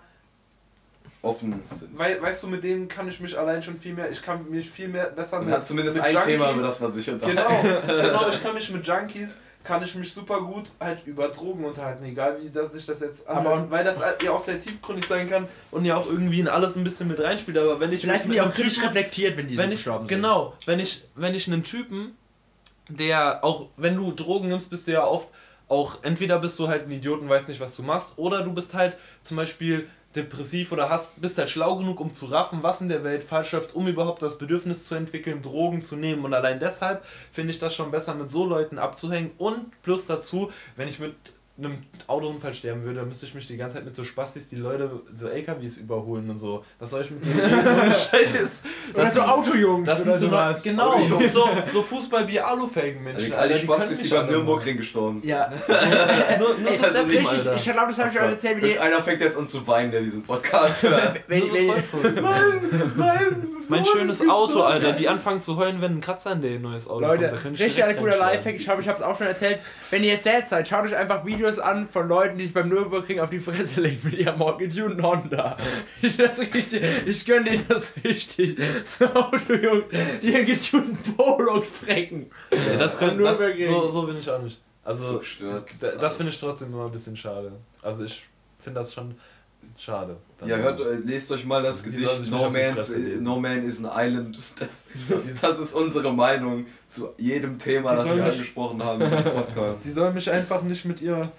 [1.23, 1.99] offen sind.
[1.99, 4.71] wei weißt du, mit denen kann ich mich allein schon viel mehr, ich kann mich
[4.71, 7.11] viel mehr besser Man mit, hat zumindest mit ein Junkies, Thema, über das man sich
[7.11, 7.37] unterhält.
[7.39, 11.65] Genau, genau, ich kann mich mit Junkies, kann ich mich super gut halt über Drogen
[11.65, 14.61] unterhalten, egal wie das sich das jetzt Aber- anhört, weil das halt ja auch sehr
[14.61, 17.93] tiefgründig sein kann und ja auch irgendwie in alles ein bisschen mit reinspielt, aber wenn
[17.93, 19.79] ich Vielleicht sind mit die auch einem kritisch Typen- reflektiert, wenn die wenn so ich,
[19.81, 22.17] gestorben genau, wenn ich, wenn ich einen Typen,
[22.89, 25.29] der auch, wenn du Drogen nimmst, bist du ja oft
[25.69, 28.53] auch, entweder bist du halt ein Idiot und weißt nicht, was du machst, oder du
[28.53, 32.81] bist halt zum Beispiel depressiv oder hast, bist halt schlau genug, um zu raffen, was
[32.81, 36.25] in der Welt falsch läuft, um überhaupt das Bedürfnis zu entwickeln, Drogen zu nehmen.
[36.25, 39.31] Und allein deshalb finde ich das schon besser, mit so Leuten abzuhängen.
[39.39, 41.15] Und plus dazu, wenn ich mit
[41.59, 44.57] einem Autounfall sterben würde, dann müsste ich mich die ganze Zeit mit so Spastis, die
[44.57, 46.65] Leute so LKWs überholen und so.
[46.79, 48.63] Was soll ich mit denen Scheiß?
[48.95, 50.63] Das so sind- Autojungs das sind so, sowas.
[50.63, 51.33] genau, Autojungs.
[51.33, 53.33] so, so Fußball-Bier-Alufelgen-Menschen.
[53.33, 55.31] Also, all die Spastis, die mich beim Nürburgring gestorben sind.
[55.31, 55.51] Ja,
[56.39, 58.69] Nur, nur Ey, so also nicht, ich, ich glaube, das habe ich euch erzählt, wie
[58.73, 61.21] die, Einer fängt jetzt an zu weinen, der diesen Podcast hört.
[61.27, 62.23] wenn, so wenn, Vollpfosten.
[62.97, 66.87] Nein, Mein schönes Auto, Alter, die anfangen zu heulen, wenn ein Kratzer in der neues
[66.89, 67.45] Auto Leute, kommt.
[67.45, 68.17] Da ich richtig ein guter.
[68.19, 68.57] Lifehack.
[68.57, 69.59] Ich glaube, ich habe es auch schon erzählt.
[69.91, 73.21] Wenn ihr sad seid, schaut euch einfach Videos an von Leuten, die sich beim Nürburgring
[73.21, 75.57] auf die Fresse legen mit ihrem getunten Honda.
[76.03, 78.59] Ich, das richtig, ich gönne denen das richtig.
[78.85, 79.85] So Autojungs,
[80.23, 82.31] die ihren getunten Polo frecken.
[82.51, 83.69] Nee, das kann, das, Nürburgring.
[83.69, 84.61] so, so bin ich auch nicht.
[84.85, 85.69] Also, so gestört.
[85.81, 87.53] da- das finde ich trotzdem immer ein bisschen schade.
[87.83, 88.27] Also, ich
[88.59, 89.15] finde das schon
[89.79, 90.17] schade.
[90.39, 93.85] Dann- Ja, hört, äh, lest euch mal das sollen Gedicht No, Man's, no Man is
[93.85, 94.39] an Island.
[94.59, 99.01] Das, das, das ist unsere Meinung zu jedem Thema, Die das wir mich- angesprochen haben
[99.03, 99.83] in diesem Podcast.
[99.85, 101.31] Sie sollen mich einfach nicht mit ihrer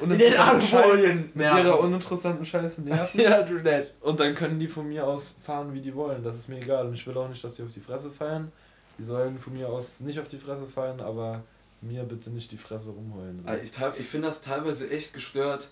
[0.00, 1.30] uninteressanten Scheiße, Alufolien.
[1.34, 3.20] mit ihrer uninteressanten Scheiße nerven.
[3.20, 3.92] Ja, du nett.
[4.00, 6.22] Und dann können die von mir aus fahren, wie die wollen.
[6.22, 6.86] Das ist mir egal.
[6.86, 8.52] Und ich will auch nicht, dass die auf die Fresse fallen.
[8.98, 11.42] Die sollen von mir aus nicht auf die Fresse fallen, aber
[11.80, 13.40] mir bitte nicht die Fresse rumheulen.
[13.42, 13.48] So.
[13.50, 15.68] Ah, Ich, ich finde das teilweise echt gestört,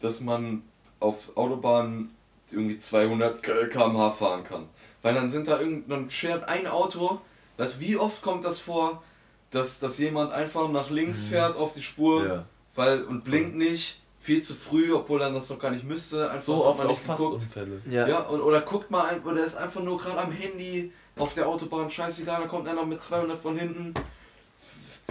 [0.00, 0.62] dass man
[1.04, 2.14] auf Autobahnen
[2.50, 4.68] irgendwie 200 km/h fahren kann.
[5.02, 7.20] Weil dann sind da irgend, dann schert ein Auto,
[7.56, 9.02] das, wie oft kommt das vor,
[9.50, 11.28] dass, dass jemand einfach nach links Mhm.
[11.30, 12.44] fährt auf die Spur Ja.
[12.74, 16.30] weil, und blinkt nicht, viel zu früh, obwohl er das noch gar nicht müsste.
[16.30, 17.42] Einfach So oft man auch fast geguckt.
[17.42, 17.82] Unfälle.
[17.88, 18.08] Ja.
[18.08, 21.46] Ja, und, oder guckt mal ein, oder ist einfach nur gerade am Handy auf der
[21.46, 23.92] Autobahn, scheißegal, da kommt einer mit 200 von hinten,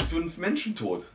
[0.10, 1.06] fünf Menschen tot.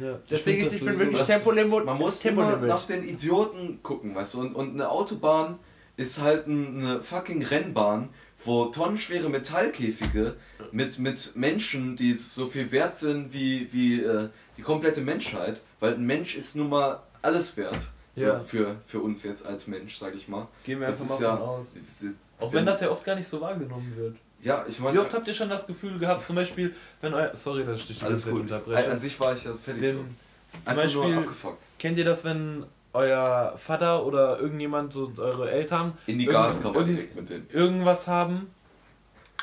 [0.00, 0.18] Ja.
[0.30, 1.84] Deswegen ist, ich bin wirklich Tempolimit.
[1.84, 2.68] Man muss immer Tempolimit.
[2.68, 5.58] nach den Idioten gucken, weißt du, und, und eine Autobahn
[5.96, 8.08] ist halt ein- eine fucking Rennbahn,
[8.44, 10.34] wo tonnenschwere Metallkäfige
[10.72, 15.94] mit, mit Menschen, die so viel wert sind wie, wie äh, die komplette Menschheit, weil
[15.94, 17.80] ein Mensch ist nun mal alles wert.
[18.16, 18.38] So Ja.
[18.40, 20.48] für, für uns jetzt als Mensch, sag ich mal.
[20.64, 21.36] Gehen wir Das einfach ist mal ja.
[21.38, 21.74] aus.
[22.40, 24.16] Auch wenn das ja oft gar nicht so wahrgenommen wird.
[24.42, 24.94] Ja, ich meine.
[24.96, 27.34] Wie oft habt ihr schon das Gefühl gehabt, zum Beispiel, wenn euer.
[27.34, 28.42] Sorry, dass ich dich Alles gut.
[28.42, 28.90] unterbreche.
[28.90, 29.98] An sich war ich ja fertig so.
[29.98, 30.16] Den,
[30.48, 31.62] zum Einfach nur Beispiel, abgefuckt.
[31.78, 37.14] kennt ihr das, wenn euer Vater oder irgendjemand, so eure Eltern, In die Gaskammer direkt
[37.14, 37.46] mit denen.
[37.52, 38.48] irgendwas haben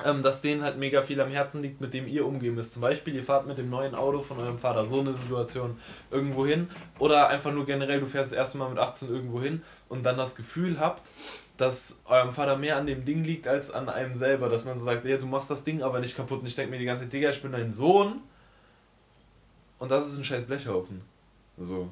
[0.06, 2.74] ähm, dass denen halt mega viel am Herzen liegt, mit dem ihr umgehen müsst.
[2.74, 5.78] Zum Beispiel, ihr fahrt mit dem neuen Auto von eurem Vater, so eine Situation,
[6.12, 6.68] irgendwo hin.
[7.00, 10.18] Oder einfach nur generell, du fährst das erste Mal mit 18 irgendwo hin und dann
[10.18, 11.10] das Gefühl habt,
[11.58, 14.48] dass eurem Vater mehr an dem Ding liegt als an einem selber.
[14.50, 16.42] Dass man so sagt, ja, du machst das Ding aber nicht kaputt.
[16.42, 18.22] Und ich denke mir die ganze Zeit, Digga, ich bin dein Sohn.
[19.80, 21.02] Und das ist ein scheiß Blechhaufen.
[21.58, 21.90] So.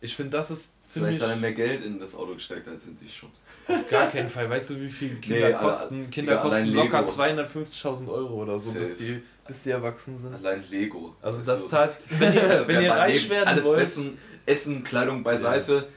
[0.00, 1.16] Ich finde, das ist ziemlich.
[1.16, 3.30] Vielleicht hat er mehr Geld in das Auto gesteckt als in dich schon.
[3.68, 4.48] Auf gar keinen Fall.
[4.48, 6.10] Weißt du, wie viel Kinder Nee, kosten?
[6.10, 7.12] Kinder Digga, kosten locker Lego.
[7.12, 10.34] 250.000 Euro oder so, bis die, bis die erwachsen sind.
[10.34, 11.14] Allein Lego.
[11.22, 15.22] Also das zahlt, wenn ihr, wenn ihr Ja, reich werden Alles wollt, Essen, Essen, Kleidung
[15.22, 15.88] beiseite.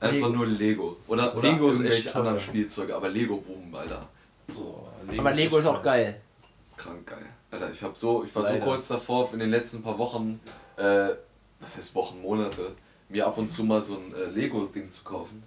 [0.00, 0.28] Einfach Lego.
[0.30, 0.96] nur Lego.
[1.08, 2.44] Oder, oder Lego ist echt anderen teuer.
[2.46, 2.96] Spielzeuge.
[2.96, 4.08] Aber Lego Boom, Alter.
[4.48, 6.20] Boah, Aber Lego ist auch geil.
[6.76, 7.26] Krank geil.
[7.50, 8.58] Alter, ich hab so, ich war Leider.
[8.60, 10.40] so kurz davor, in den letzten paar Wochen,
[10.76, 11.08] äh,
[11.60, 12.72] was heißt Wochen, Monate,
[13.08, 15.42] mir ab und zu mal so ein äh, Lego-Ding zu kaufen.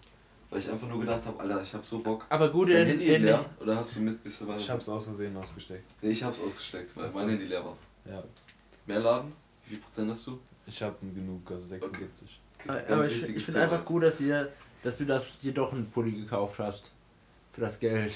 [0.50, 2.26] Weil ich einfach nur gedacht habe, Alter, ich hab so Bock.
[2.30, 3.44] Aber gut, Ist dein in, Handy in, leer?
[3.60, 4.60] Oder hast du mit bisschen weiter?
[4.60, 5.86] Ich hab's aus Versehen ausgesteckt.
[6.02, 7.20] Nee, ich hab's ausgesteckt, weil Ach so.
[7.20, 7.76] mein Handy leer war.
[8.06, 8.46] Ja, ups.
[8.86, 9.34] Mehr laden?
[9.66, 10.40] Wie viel Prozent hast du?
[10.68, 12.40] Ich hab genug, also 76.
[12.68, 14.50] aber Ganz ich, ich finde einfach gut, dass, ihr,
[14.84, 16.92] dass du das dir doch einen Pulli gekauft hast.
[17.54, 18.14] Für das Geld.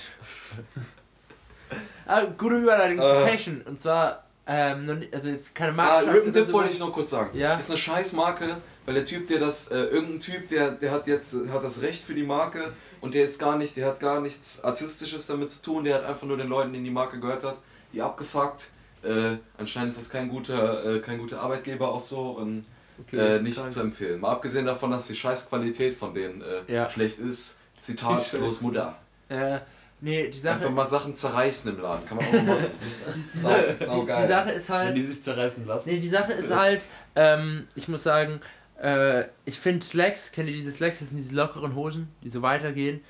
[2.08, 3.28] ah, gute Überleitung zu Äh.
[3.30, 3.62] Fashion.
[3.66, 6.14] Und zwar, ähm, also jetzt keine Ah, Marke.
[6.14, 7.38] Rip Dip wollte ich noch kurz sagen.
[7.38, 7.56] Ja.
[7.56, 11.08] Ist eine scheiß Marke, weil der Typ, der das, äh, irgendein Typ, der, der hat
[11.08, 14.00] jetzt äh, hat das Recht für die Marke und der ist gar nicht, der hat
[14.00, 17.20] gar nichts Artistisches damit zu tun, der hat einfach nur den Leuten, denen die Marke
[17.20, 17.58] gehört hat,
[17.94, 18.70] die abgefuckt.
[19.04, 22.66] Äh, anscheinend ist das kein guter, äh, kein guter Arbeitgeber auch so und
[23.14, 23.72] äh, nicht krank.
[23.72, 24.20] zu empfehlen.
[24.22, 26.90] Mal abgesehen davon, dass die scheiß Qualität von denen äh, Ja.
[26.90, 27.58] schlecht ist.
[27.78, 28.98] Zitat Flo's Mutter.
[29.30, 29.60] Äh,
[30.02, 32.06] nee, die Sache, Einfach mal Sachen zerreißen im Laden.
[32.08, 32.66] Kann man auch mal machen.
[33.34, 34.22] die, Sau- Sache, sau geil.
[34.24, 34.98] die Sache ist Wenn halt.
[34.98, 35.90] die sich zerreißen lassen.
[35.90, 36.82] Nee, die Sache ist halt,
[37.16, 38.42] ähm, ich muss sagen,
[38.82, 41.00] äh, ich finde Slacks, kennt ihr diese Slacks?
[41.00, 43.02] Das sind diese lockeren Hosen, die so weitergehen.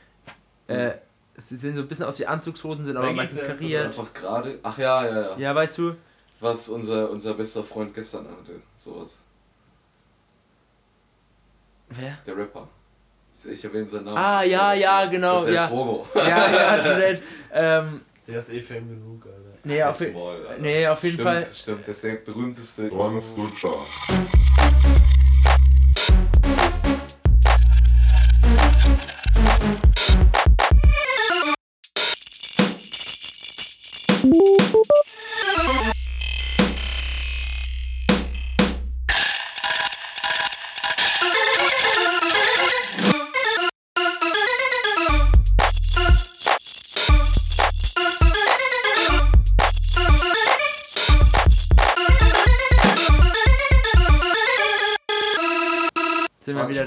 [0.67, 0.93] Äh,
[1.37, 3.85] sie sehen so ein bisschen aus wie Anzugshosen, sind aber meistens Pants, Das ist kariert.
[3.85, 4.59] einfach gerade.
[4.63, 5.37] Ach ja, ja, ja.
[5.37, 5.95] Ja, weißt du?
[6.39, 8.61] Was unser, unser bester Freund gestern hatte.
[8.75, 9.17] Sowas.
[11.89, 12.17] Wer?
[12.25, 12.67] Der Rapper.
[13.51, 14.17] Ich erwähne seinen Namen.
[14.17, 15.53] Ah, ja, ja, genau, das ist ja.
[15.53, 15.67] ja.
[15.67, 16.07] Promo.
[16.15, 17.19] Ja, ja, Student.
[17.53, 19.59] Ähm, Der ist eh Fame genug, Alter.
[19.63, 20.61] nee, auf, Maul, Alter.
[20.61, 21.47] nee, auf jeden stimmt, Fall.
[21.53, 22.87] Stimmt, das ist der berühmteste.
[22.87, 23.75] Lutscher.
[24.09, 24.46] Sind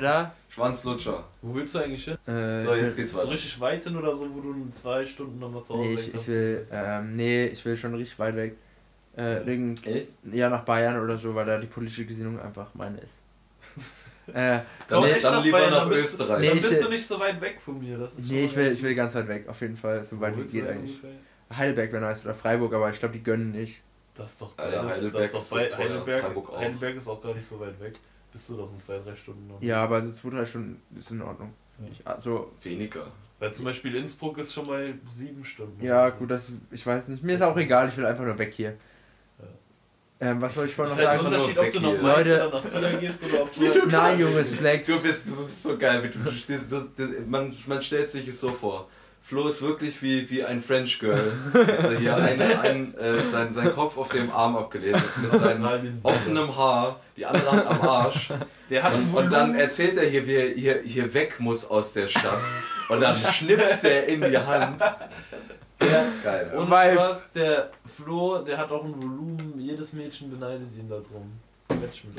[0.01, 0.35] da?
[0.49, 1.25] Schwanzlutscher.
[1.43, 2.17] Wo willst du eigentlich hin?
[2.27, 3.31] Äh, So, ich jetzt will, geht's So weiter.
[3.31, 6.15] richtig weit hin oder so, wo du in zwei Stunden nochmal zu Hause nee, ich,
[6.15, 6.23] hast?
[6.23, 8.57] ich will, ähm, nee, ich will schon richtig weit weg.
[9.17, 10.09] Äh, irgend, Echt?
[10.33, 13.19] ja, nach Bayern oder so, weil da die politische Gesinnung einfach meine ist.
[14.29, 16.41] äh, Dann, Komm, nee, dann nach lieber Bayern, nach dann Österreich.
[16.41, 17.99] Nee, Dann ich bist will- du nicht so weit weg von mir.
[17.99, 20.21] Das ist nee, ich will, ganz ich will ganz weit weg, auf jeden Fall, so
[20.21, 21.03] weit wie geht eigentlich.
[21.03, 21.57] ungefähr?
[21.57, 23.83] Heidelberg wäre nice oder Freiburg, aber ich glaube, die gönnen nicht.
[24.15, 25.57] Das ist doch Alter, das, ist doch so.
[25.59, 27.95] Heidelberg ist auch gar nicht so weit weg.
[28.33, 29.61] Bist du doch in zwei, drei Stunden noch.
[29.61, 31.53] Ja, aber so zwei, drei Stunden ist in Ordnung.
[31.79, 31.87] Ja.
[31.91, 33.07] Ich, also, Weniger.
[33.39, 35.83] Weil zum Beispiel Innsbruck ist schon mal sieben Stunden.
[35.83, 36.17] ja, so.
[36.19, 37.25] gut, das, ich weiß nicht.
[37.25, 38.77] Mir ist auch egal, ich will einfach nur weg hier.
[40.23, 41.35] Ähm, was wollte ich vorhin ist noch halt ein sagen?
[41.35, 42.03] Unterschied, ob du hier.
[42.03, 42.49] Mainz Leute.
[42.49, 43.87] oder nach Trier gehst oder ob du...
[43.91, 44.87] Nein, Junge, Slacks.
[44.87, 48.29] Du bist, du bist so geil, wie du, du stehst, du, man, man stellt sich
[48.29, 48.91] es so vor.
[49.31, 53.53] Flo ist wirklich wie, wie ein French Girl, als er hier einen, einen, äh, sein,
[53.53, 57.81] seinen Kopf auf dem Arm abgelehnt hat, mit seinem offenem Haar, die andere Hand am
[57.83, 58.33] Arsch.
[58.71, 61.93] Der hat Und, und dann erzählt er hier, wie er hier, hier weg muss aus
[61.93, 62.41] der Stadt.
[62.89, 64.83] Und dann schnipst er in die Hand.
[66.25, 66.53] Geil.
[66.57, 71.39] Und was, der Flo, der hat auch ein Volumen, jedes Mädchen beneidet ihn da drum.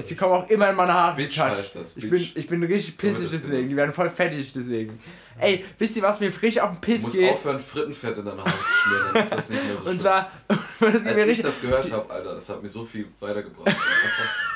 [0.09, 1.15] Die kommen auch immer in meine Haare.
[1.15, 2.31] Bitch heißt das, Ich bin, Bitch.
[2.35, 3.51] ich bin richtig So pissig das deswegen.
[3.53, 3.71] genannt.
[3.71, 4.99] Die werden voll fettig deswegen.
[5.39, 7.31] Ey, wisst ihr, was mir richtig auf den Du Piss musst geht?
[7.31, 10.31] aufhören, Frittenfett in deine Haare zu schmieren, dann ist das nicht mehr so Und zwar,
[10.47, 11.45] was ich mir Als ich richtig.
[11.45, 13.75] das gehört habe, Alter, das hat mir so viel weitergebracht.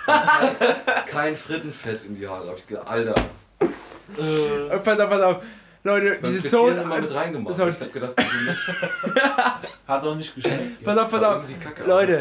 [0.06, 2.50] Einfach kein Frittenfett in die Haare.
[2.50, 3.16] Hab ich gedacht, Alter,
[3.62, 5.38] Äh, pass auf, pass auf.
[5.86, 6.71] Leute, dieses Soul.
[6.74, 7.56] immer mit reingemacht.
[7.56, 8.13] Soul- Ich hab gedacht,
[9.88, 10.84] hat auch nicht geschmeckt.
[10.84, 11.43] Pass auf, pass auf.
[11.86, 12.19] Leute.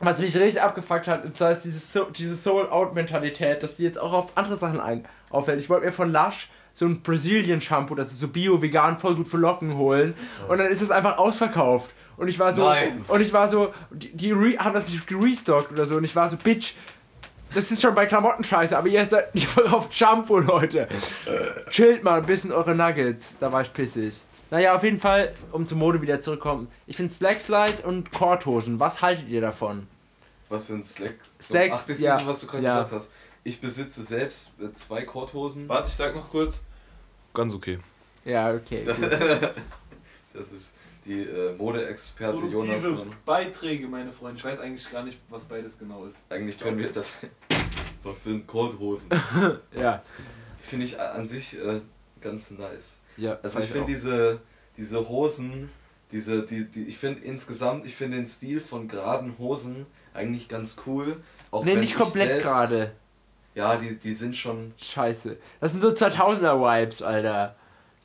[0.00, 3.98] Was mich richtig abgefuckt hat, und zwar ist diese, so diese Soul-Out-Mentalität, dass die jetzt
[3.98, 5.60] auch auf andere Sachen ein auffällt.
[5.60, 9.36] Ich wollte mir von Lush so ein Brazilian-Shampoo, das ist so bio-vegan, voll gut für
[9.36, 10.14] Locken holen.
[10.48, 11.90] Und dann ist es einfach ausverkauft.
[12.16, 13.04] Und ich war so, Nein.
[13.08, 15.96] und ich war so, die, die haben das nicht gerestockt oder so.
[15.96, 16.74] Und ich war so, Bitch,
[17.54, 20.88] das ist schon bei Klamotten scheiße, aber ihr seid nicht voll auf Shampoo, Leute.
[21.70, 23.36] Chillt mal ein bisschen eure Nuggets.
[23.40, 24.22] Da war ich pissig.
[24.50, 26.68] Naja, auf jeden Fall, um zur Mode wieder zurückkommen.
[26.86, 28.80] Ich finde Slack Slice und Korthosen.
[28.80, 29.86] Was haltet ihr davon?
[30.48, 31.14] Was sind Slack?
[31.40, 32.18] Slacks, Ach, das ist ja.
[32.18, 32.74] so, was du gerade Ja.
[32.82, 33.10] gesagt hast.
[33.44, 35.68] Ich besitze selbst äh, zwei Korthosen.
[35.68, 36.60] Warte, ich sag noch kurz.
[37.32, 37.78] Ganz okay.
[38.24, 38.82] Ja, okay.
[38.84, 38.96] Gut.
[40.32, 42.82] Das ist die äh, Modeexperte Jonas.
[42.82, 43.16] Produktive Mann.
[43.24, 44.38] Beiträge, meine Freunde.
[44.38, 46.30] Ich weiß eigentlich gar nicht, was beides genau ist.
[46.30, 47.18] Eigentlich können wir das.
[48.02, 49.08] Für ein Korthosen.
[49.78, 50.02] ja.
[50.60, 51.80] Finde ich an sich äh,
[52.20, 53.00] ganz nice.
[53.16, 53.38] ja.
[53.42, 54.40] Also ich finde diese,
[54.76, 55.70] diese Hosen,
[56.10, 60.76] diese, die, die, ich finde insgesamt, ich finde den Stil von geraden Hosen eigentlich ganz
[60.86, 61.18] cool.
[61.50, 62.92] Auch Nee, wenn nicht ich komplett gerade.
[63.54, 65.36] Ja, die, die sind schon Scheiße.
[65.60, 67.56] Das sind so 2000er-Vibes, Alter.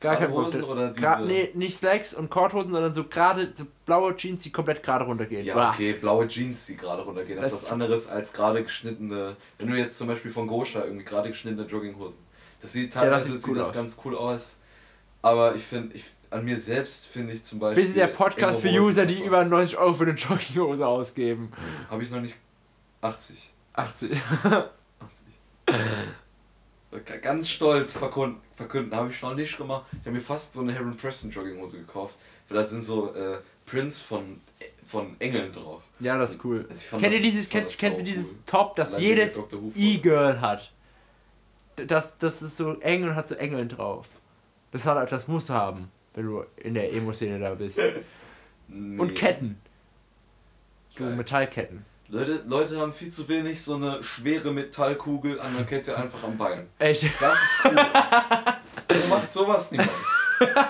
[0.05, 0.53] Gar kein Bock.
[0.69, 1.01] oder diese.
[1.01, 5.05] Gra nee, nicht Slacks und Korthosen, sondern so gerade so blaue Jeans, die komplett gerade
[5.05, 5.45] runtergehen.
[5.45, 5.71] Ja, Bah.
[5.73, 7.37] okay, blaue Jeans, die gerade runtergehen.
[7.37, 9.35] Das ist Das- was anderes als gerade geschnittene.
[9.57, 12.19] Wenn du jetzt zum Beispiel von Gosha irgendwie gerade geschnittene Jogginghosen.
[12.61, 14.59] Das sieht Ja, das teilweise sieht sieht, das ganz cool aus.
[15.21, 17.77] Aber ich finde, ich, an mir selbst finde ich zum Beispiel.
[17.83, 21.51] Wir sind der Podcast für User, die über 90 Euro für eine Jogginghose ausgeben.
[21.89, 22.35] Habe ich noch nicht.
[23.01, 23.35] 80.
[23.73, 24.11] 80.
[24.43, 24.65] 80.
[27.21, 29.85] Ganz stolz verkünden, verkünden habe ich noch nicht gemacht.
[29.93, 32.15] Ich habe mir fast so eine Heron Preston Jogginghose gekauft.
[32.47, 34.39] Weil da sind so äh, Prints von,
[34.85, 35.81] von Engeln drauf.
[35.99, 36.65] Ja, das ist cool.
[36.69, 38.37] Also Kennt das- dieses, kennst, kennst du dieses cool.
[38.45, 39.39] Top, das Allein jedes.
[39.75, 40.71] E-Girl hat?
[41.75, 44.07] Das, das ist so eng und hat so Engeln drauf.
[44.71, 47.79] Das, hat, das musst du haben, wenn du in der Emo-Szene da bist.
[48.67, 48.97] Nee.
[48.99, 49.61] Und Ketten.
[50.89, 51.03] So.
[51.03, 51.85] Metallketten.
[52.07, 56.37] Leute, Leute haben viel zu wenig so eine schwere Metallkugel an der Kette einfach am
[56.37, 56.67] Bein.
[56.77, 57.03] Echt?
[57.19, 57.75] Das ist cool.
[59.01, 59.89] so macht sowas niemand.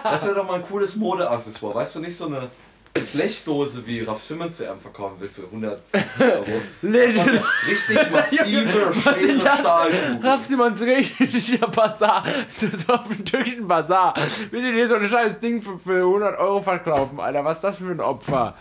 [0.04, 1.76] Das wäre doch mal ein cooles Modeaccessoire.
[1.76, 2.50] Weißt du, nicht so eine
[2.94, 6.46] Blechdose wie Ralph Simmons der einem verkaufen will für 150 Euro.
[6.82, 9.60] Richtig massive, schwere das?
[9.60, 10.20] Stahlkugel.
[10.30, 12.24] Raff Simons richtiger Bazar.
[12.56, 14.14] So, so auf dem türkischen Bazar.
[14.52, 17.44] Will dir dir so ein scheiß Ding für, für 100 Euro verkaufen, Alter?
[17.44, 18.56] Was ist das für ein Opfer?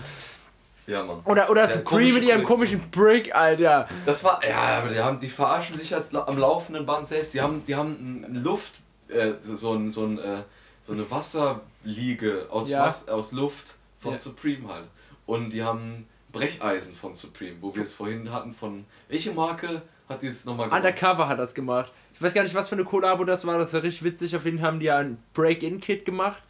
[0.86, 1.20] Ja, Mann.
[1.24, 3.88] Oder, oder Supreme mit ihrem komischen Brick, Alter.
[4.04, 7.32] Das war, ja, aber die, haben, die verarschen sich halt am laufenden Band selbst.
[7.34, 8.74] Die haben, die haben Luft,
[9.08, 10.42] äh, so, so, ein, so, ein, äh,
[10.82, 12.84] so eine Wasserliege aus, Ja.
[12.86, 14.18] Was, aus Luft von Ja.
[14.18, 14.84] Supreme halt.
[15.26, 18.84] Und die haben Brecheisen von Supreme, wo wir es vorhin hatten von.
[19.08, 20.84] Welche Marke hat dieses nochmal gemacht?
[20.84, 21.92] Undercover hat das gemacht.
[22.12, 23.58] Ich weiß gar nicht, was für eine Kollabo das war.
[23.58, 24.36] Das war richtig witzig.
[24.36, 26.42] Auf jeden Fall haben die ja ein Break-In-Kit gemacht.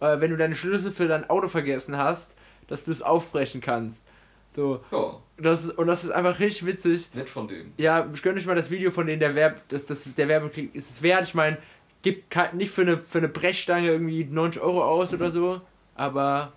[0.00, 2.34] Äh, wenn du deine Schlüssel für dein Auto vergessen hast,
[2.68, 4.04] dass du es aufbrechen kannst.
[4.54, 7.14] So, Ja, das ist, und das ist einfach richtig witzig.
[7.14, 7.72] nett von denen.
[7.78, 10.74] Ja, ich gönne euch mal das Video von denen, der Werb, das, das, der Werbeklick
[10.74, 11.24] ist es wert.
[11.24, 11.56] Ich meine,
[12.02, 15.60] gibt nicht für eine, für eine Brechstange irgendwie 90 Euro aus oder so,
[15.94, 16.52] aber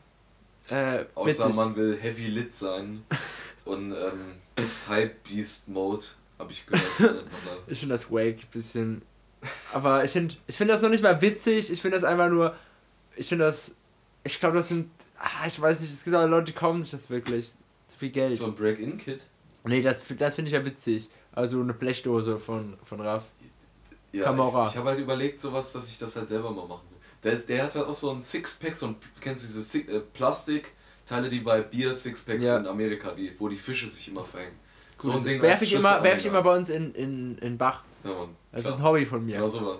[0.69, 1.55] äh, Außer witzig.
[1.55, 3.03] man will Heavy Lit sein
[3.65, 6.05] und ähm, High Beast Mode,
[6.37, 7.63] habe ich gehört, so nennt man das.
[7.67, 9.01] Ich finde das Wake ein bisschen.
[9.73, 11.71] Aber ich finde ich find das noch nicht mal witzig.
[11.71, 12.55] Ich finde das einfach nur.
[13.15, 13.75] Ich finde das.
[14.23, 14.89] Ich glaube, das sind.
[15.17, 17.51] Ah, ich weiß nicht, es gibt aber Leute, die kaufen sich das wirklich.
[17.87, 18.35] Zu viel Geld.
[18.35, 19.25] So ein Break-In-Kit.
[19.63, 21.09] Nee, das, das finde ich ja witzig.
[21.31, 23.23] Also eine Blechdose von, von Raff.
[24.11, 24.65] Ja, Kamera.
[24.65, 26.97] Ich, ich habe halt überlegt, sowas, dass ich das halt selber mal machen will.
[27.23, 29.89] Der, ist, der hat halt auch so ein Sixpack, so ein, kennst du diese Six,
[29.91, 32.57] äh, Plastikteile, die bei Bier Sixpacks Ja.
[32.57, 34.57] in Amerika, die, wo die Fische sich immer verhängen.
[34.99, 37.57] So ein Ding Werfe als ich, immer, werf ich immer bei uns in, in, in
[37.57, 37.83] Bach.
[38.03, 38.35] Ja, Mann.
[38.51, 38.73] Das Klar.
[38.73, 39.35] ist ein Hobby von mir.
[39.37, 39.79] Genau sowas.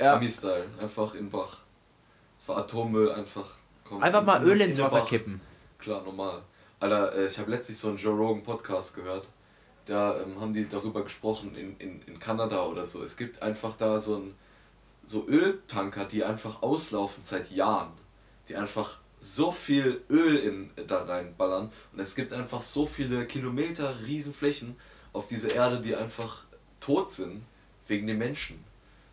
[0.00, 0.14] ja.
[0.16, 0.66] Ami-Style.
[0.80, 1.58] Einfach in Bach.
[2.44, 3.56] Für Atommüll einfach.
[3.90, 5.08] Komm, Einfach in- mal Öl in ins den Wasser Bach.
[5.08, 5.40] kippen.
[5.78, 6.42] Klar, normal.
[6.78, 9.26] Alter, äh, ich habe letztlich so einen Joe Rogan Podcast gehört.
[9.86, 13.02] Da ähm, haben die darüber gesprochen in, in, in Kanada oder so.
[13.02, 14.34] Es gibt einfach da so ein
[15.04, 17.92] so Öltanker, die einfach auslaufen seit Jahren.
[18.48, 21.70] Die einfach so viel Öl in, da reinballern.
[21.92, 24.76] Und es gibt einfach so viele Kilometer, Riesenflächen
[25.12, 26.44] auf dieser Erde, die einfach
[26.78, 27.42] tot sind
[27.86, 28.64] wegen den Menschen.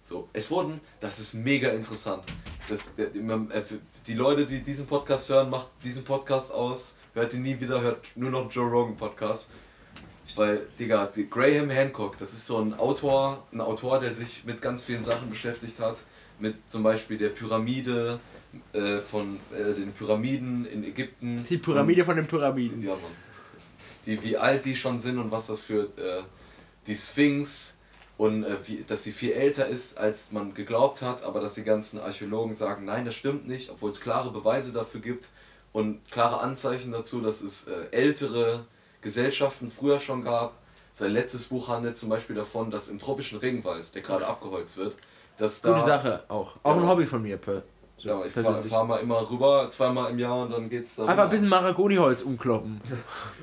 [0.03, 2.23] So, es wurden, das ist mega interessant.
[2.69, 3.63] Das, der, man- äh,
[4.07, 8.05] die Leute, die diesen Podcast hören, macht diesen Podcast aus, hört ihn nie wieder, hört
[8.15, 9.51] nur noch Joe Rogan Podcast.
[10.35, 14.83] Weil, Digga, Graham Hancock, das ist so ein Autor, ein Autor, der sich mit ganz
[14.83, 15.97] vielen Sachen beschäftigt hat.
[16.39, 18.19] Mit zum Beispiel der Pyramide,
[18.73, 21.45] äh, von äh, den Pyramiden in Ägypten.
[21.49, 22.81] Die Pyramide von den Pyramiden.
[22.81, 23.11] Ja, Mann.
[24.05, 26.23] Die, wie alt die schon sind und was das für äh,
[26.87, 27.76] die Sphinx
[28.17, 31.63] und äh, wie, dass sie viel älter ist, als man geglaubt hat, aber dass die
[31.63, 35.30] ganzen Archäologen sagen, nein, das stimmt nicht, obwohl es klare Beweise dafür gibt
[35.71, 38.65] und klare Anzeichen dazu, dass es äh, ältere
[39.01, 40.53] Gesellschaften früher schon gab.
[40.93, 44.95] Sein letztes Buch handelt zum Beispiel davon, dass im tropischen Regenwald, der gerade abgeholzt wird,
[45.38, 46.56] dass da Gute Sache auch.
[46.63, 46.82] Auch Ja.
[46.82, 47.38] ein Hobby von mir.
[47.38, 47.62] Per
[47.99, 51.06] so ja, ich fahre fahr mal immer rüber, zweimal im Jahr und dann geht's da
[51.06, 52.80] Einfach ein bisschen Mahagoniholz umkloppen.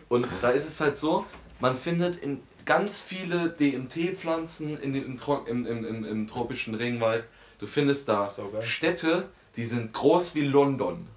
[0.08, 1.24] Und da ist es halt so,
[1.60, 7.24] man findet in ganz viele DMT-Pflanzen in dem, im, im, im, im, im tropischen Regenwald.
[7.58, 8.62] Du findest da Saugeil.
[8.62, 11.08] Städte, die sind groß wie London.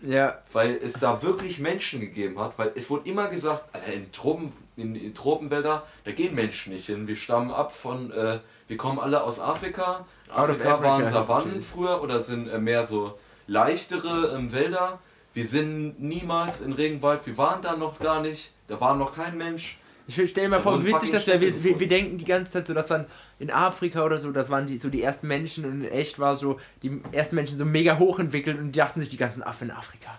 [0.00, 0.42] Ja.
[0.52, 4.52] Weil es da wirklich Menschen gegeben hat, weil es wurde immer gesagt, Alter, in, Tropen,
[4.76, 7.08] in, in Tropenwälder, da gehen Menschen nicht hin.
[7.08, 10.06] Wir stammen ab von, äh, wir kommen alle aus Afrika.
[10.26, 14.98] In Afrika Africa, waren Savannen früher oder sind äh, mehr so leichtere ähm, Wälder.
[15.32, 19.36] Wir sind niemals in Regenwald, wir waren da noch gar nicht, da war noch kein
[19.36, 19.78] Mensch.
[20.08, 21.40] Ich stell mir vor, wie witzig fucking das wäre.
[21.40, 23.06] Wir, wir, wir denken die ganze Zeit so, das waren
[23.40, 26.36] in Afrika oder so, das waren die, so die ersten Menschen und in echt war
[26.36, 29.74] so, die ersten Menschen so mega hochentwickelt und die dachten sich die ganzen Affen in
[29.76, 30.10] Afrika.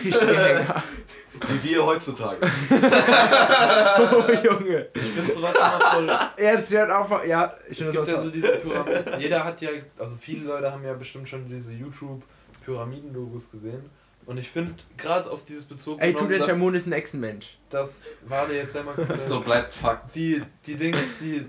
[0.02, 2.38] Wie wir heutzutage.
[4.00, 4.88] Oh Junge.
[4.94, 6.06] Ich finde sowas immer voll.
[6.44, 9.20] Ja, das wird einfach, ja, ich Es finde gibt ja auch- so diese Pyramiden.
[9.20, 13.84] Jeder hat ja, also viele Leute haben ja bestimmt schon diese YouTube-Pyramiden-Logos gesehen.
[14.26, 17.58] Und ich finde, gerade auf dieses Bezug Ey, genommen, Tutanchamun ist ein Echsenmensch.
[17.68, 18.94] das, das warte jetzt einmal.
[19.08, 20.14] Das so bleibt Fakt.
[20.14, 21.46] die, die Dings, die,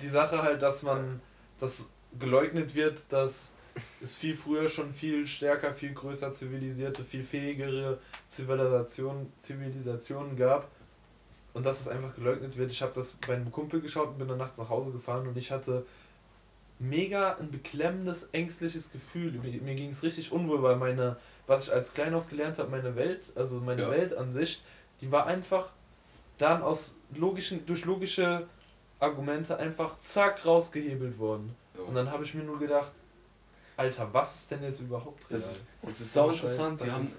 [0.00, 1.20] die Sache halt, dass man,
[1.58, 3.52] dass geleugnet wird, dass
[4.00, 7.98] es viel früher schon viel stärker, viel größer zivilisierte, viel fähigere
[8.28, 10.70] Zivilisation, Zivilisationen gab.
[11.52, 12.72] Und dass es einfach geleugnet wird.
[12.72, 15.36] Ich habe das bei einem Kumpel geschaut und bin dann nachts nach Hause gefahren und
[15.36, 15.86] ich hatte
[16.80, 19.32] mega ein beklemmendes, ängstliches Gefühl.
[19.32, 22.96] Mir, mir ging es richtig unwohl, weil meine, was ich als Kleinhof gelernt habe, meine
[22.96, 23.90] Welt, also meine Ja.
[23.90, 24.62] Weltansicht,
[25.00, 25.72] die war einfach
[26.38, 28.46] dann aus logischen, durch logische
[28.98, 31.54] Argumente einfach zack rausgehebelt worden.
[31.86, 32.92] Und dann habe ich mir nur gedacht,
[33.76, 35.40] Alter, was ist denn jetzt überhaupt real?
[35.40, 36.80] Das ist, das ist sau interessant.
[36.80, 37.12] Die haben,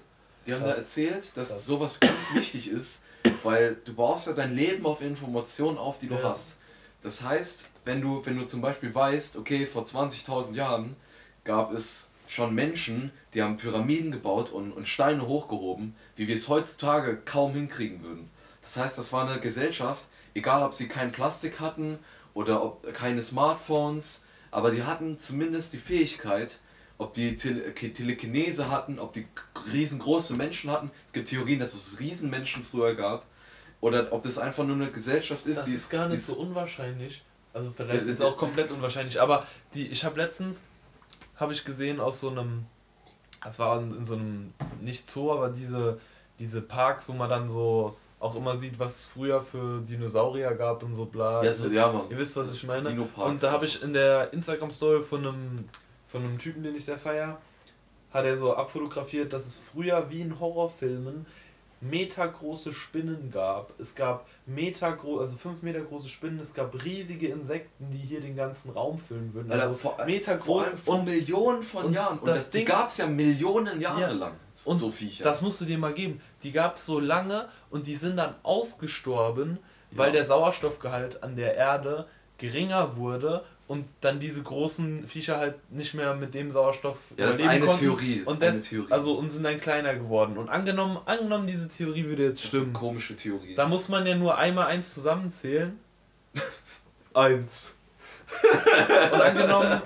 [0.46, 1.66] die haben da erzählt, dass Krass.
[1.66, 3.02] sowas ganz wichtig ist,
[3.42, 6.30] weil du baust ja dein Leben auf Informationen auf, die du Ja.
[6.30, 6.56] hast.
[7.02, 10.96] Das heißt, wenn du, wenn du zum Beispiel weißt, okay, vor 20.000 Jahren
[11.44, 16.48] gab es schon Menschen, die haben Pyramiden gebaut und, und Steine hochgehoben, wie wir es
[16.48, 18.30] heutzutage kaum hinkriegen würden.
[18.62, 21.98] Das heißt, das war eine Gesellschaft, egal ob sie kein Plastik hatten
[22.34, 26.58] oder ob keine Smartphones, aber die hatten zumindest die Fähigkeit,
[26.98, 29.26] ob die Tele Telekinese hatten, ob die
[29.72, 30.90] riesengroße Menschen hatten.
[31.06, 33.26] Es gibt Theorien, dass es Riesenmenschen früher gab.
[33.82, 37.22] Oder ob das einfach nur eine Gesellschaft ist, Das die ist gar nicht so unwahrscheinlich.
[37.52, 40.62] Also vielleicht Ja, ist es auch komplett unwahrscheinlich, aber die, ich habe letztens,
[41.36, 42.66] habe ich gesehen aus so einem,
[43.42, 46.00] das war in, in so einem, nicht Zoo, aber diese,
[46.38, 50.82] diese Parks, wo man dann so auch immer sieht, was es früher für Dinosaurier gab
[50.82, 51.44] und so bla.
[51.44, 52.10] Ja, so, ja, Mann.
[52.10, 53.08] Ihr wisst, was ich meine.
[53.16, 55.64] Und da habe ich in der Instagram-Story von einem,
[56.06, 57.38] von einem Typen, den ich sehr feier,
[58.12, 61.26] hat er so abfotografiert, dass es früher wie in Horrorfilmen
[61.80, 63.78] metergroße Spinnen gab.
[63.78, 68.34] Es gab metergro also 5 Meter große Spinnen, es gab riesige Insekten, die hier den
[68.36, 69.52] ganzen Raum füllen würden.
[69.52, 72.18] Also vor, Meter groß vor und Millionen von und Jahren.
[72.18, 74.08] Und das das, die Ding- gab es ja Millionen Jahre Ja.
[74.12, 74.32] lang.
[74.64, 75.22] Und so Viecher.
[75.24, 76.20] das musst du dir mal geben.
[76.42, 79.58] Die gab es so lange und die sind dann ausgestorben,
[79.90, 80.12] weil Ja.
[80.14, 82.06] der Sauerstoffgehalt an der Erde
[82.38, 87.36] geringer wurde und dann diese großen Viecher halt nicht mehr mit dem Sauerstoff ja, das
[87.36, 87.80] ist überleben eine konnten.
[87.80, 88.12] Theorie.
[88.14, 88.92] Ist und eine das, Theorie.
[88.92, 90.38] also und sind dann kleiner geworden.
[90.38, 93.54] Und angenommen, angenommen diese Theorie würde jetzt das ist eine stimmen, komische Theorie.
[93.56, 95.78] da muss man ja nur einmal eins zusammenzählen.
[97.14, 97.76] Eins.
[99.12, 99.80] Und angenommen,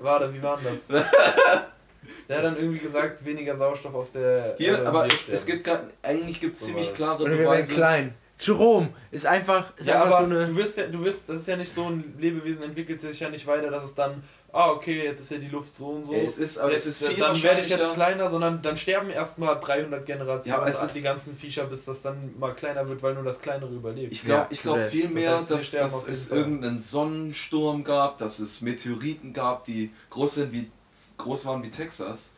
[0.00, 0.86] warte, wie war denn das?
[2.28, 5.64] Der hat dann irgendwie gesagt, weniger Sauerstoff auf der Hier, Erde aber es, es gibt
[5.64, 7.74] gar, eigentlich gibt es So ziemlich klare Oder wir Beweise.
[7.74, 8.14] klein.
[8.40, 10.46] Jerome ist einfach, ist Ja, einfach aber so eine.
[10.46, 13.30] du wirst ja, du wirst, das ist ja nicht so ein Lebewesen entwickelt sich ja
[13.30, 16.12] nicht weiter, dass es dann, ah okay, jetzt ist ja die Luft so und so.
[16.12, 19.10] Ja, es ist, aber es ist viel dann werde ich jetzt kleiner, sondern dann sterben
[19.10, 22.88] erstmal 300 Generationen Ja, es an ist- die ganzen Viecher, bis das dann mal kleiner
[22.88, 24.12] wird, weil nur das kleinere überlebt.
[24.12, 24.90] Ich glaube Ja, ich glaub korrekt.
[24.92, 26.38] viel Das mehr, heißt, dass, dass es Fall.
[26.38, 30.70] irgendeinen Sonnensturm gab, dass es Meteoriten gab, die groß sind wie
[31.18, 32.32] groß waren wie Texas,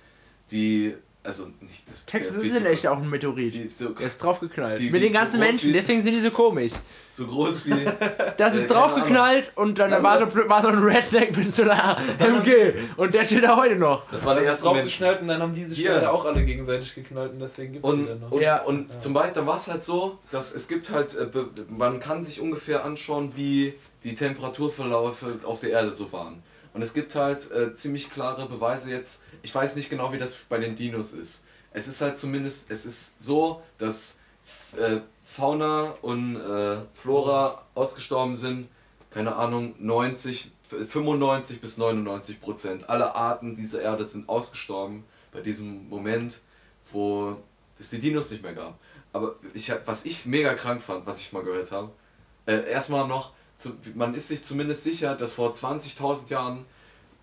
[0.50, 0.94] die
[1.26, 3.70] also nicht das Texas ist in echt auch ein Meteorit.
[3.72, 4.80] so, Er ist draufgeknallt.
[4.80, 6.72] Wie- Mit wie den ganzen groß Menschen, wie- deswegen sind die so komisch.
[7.10, 7.70] so groß wie
[8.38, 11.62] Das Äh, ist keine draufgeknallt und dann war so, war so ein Redneck mit so
[11.62, 12.74] einer MG.
[12.96, 14.08] Und der steht da heute noch.
[14.10, 14.98] das war der das ist erste Mensch.
[14.98, 15.90] draufgeknallt und dann haben diese Hier.
[15.92, 18.30] Steine auch alle gegenseitig geknallt und deswegen gibt es dann noch.
[18.32, 18.62] und, Ja.
[18.62, 18.98] und Ja.
[18.98, 21.26] zum Beispiel, da war es halt so, dass es gibt halt, äh,
[21.68, 26.42] man kann sich ungefähr anschauen, wie die Temperaturverläufe auf der Erde so waren.
[26.76, 30.36] Und es gibt halt äh, ziemlich klare Beweise jetzt, ich weiß nicht genau, wie das
[30.36, 31.42] bei den Dinos ist.
[31.72, 34.18] Es ist halt zumindest, es ist so, dass
[34.76, 38.68] äh, Fauna und äh, Flora ausgestorben sind,
[39.10, 42.90] keine Ahnung, 90, 95 bis 99 Prozent.
[42.90, 46.40] Alle Arten dieser Erde sind ausgestorben bei diesem Moment,
[46.92, 47.38] wo
[47.78, 48.78] es die Dinos nicht mehr gab.
[49.14, 51.90] Aber ich, was ich mega krank fand, was ich mal gehört habe,
[52.44, 53.32] äh, erstmal noch,
[53.94, 56.66] man ist sich zumindest sicher, dass vor 20.000 Jahren,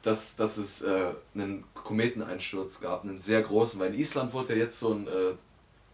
[0.04, 4.60] dass, dass es äh, einen Kometeneinsturz gab, einen sehr großen, weil in Island wurde ja
[4.60, 5.34] jetzt so ein äh,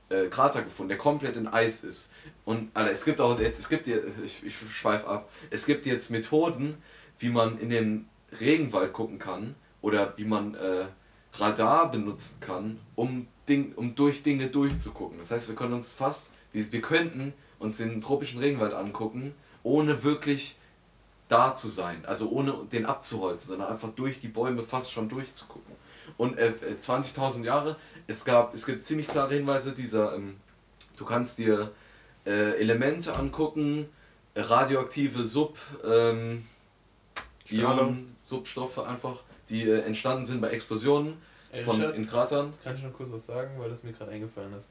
[0.10, 2.12] äh, Krater gefunden, der komplett in Eis ist.
[2.44, 6.10] Und Alter, es gibt auch jetzt, es gibt ich, ich schweife ab, es gibt jetzt
[6.10, 6.78] Methoden,
[7.20, 8.10] wie man in den
[8.42, 10.86] Regenwald gucken kann oder wie man äh,
[11.34, 15.20] Radar benutzen kann, um, Ding, um durch Dinge durchzugucken.
[15.20, 20.04] Das heißt, wir können uns fast, wir, wir könnten uns den tropischen Regenwald angucken, ohne
[20.04, 20.56] wirklich
[21.30, 25.76] da zu sein, also ohne den abzuholzen, sondern einfach durch die Bäume fast schon durchzugucken.
[26.18, 27.78] Und äh, 20.000 Jahre,
[28.08, 30.38] es, gab, es gibt ziemlich klare Hinweise dieser, ähm,
[30.98, 31.72] du kannst dir
[32.26, 33.88] äh, Elemente angucken,
[34.36, 36.46] radioaktive Sub, ähm,
[37.50, 41.18] Ionen, Substoffe einfach, die äh, entstanden sind bei Explosionen
[41.52, 42.54] Ey, von, Richard, in Kratern.
[42.64, 44.70] kann ich noch kurz was sagen, weil das mir gerade eingefallen ist.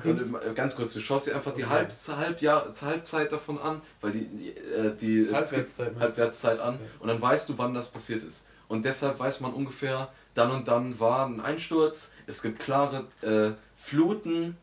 [0.00, 1.72] Kunst, äh, ganz kurz, du schaust dir einfach die Okay.
[1.72, 5.92] Halb, Halbjahr, Halbzeit davon an, weil die, die, äh, die Halbwertszeit?
[5.98, 6.84] Halbwertszeit an Okay.
[7.00, 8.46] und dann weißt du, wann das passiert ist.
[8.68, 13.50] Und deshalb weiß man ungefähr, dann und dann war ein Einsturz, es gibt klare äh,
[13.76, 14.56] Fluten,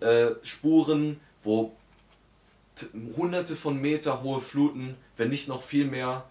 [0.00, 1.74] äh, Spuren, wo
[3.16, 6.26] hunderte von Meter hohe Fluten, wenn nicht noch viel mehr,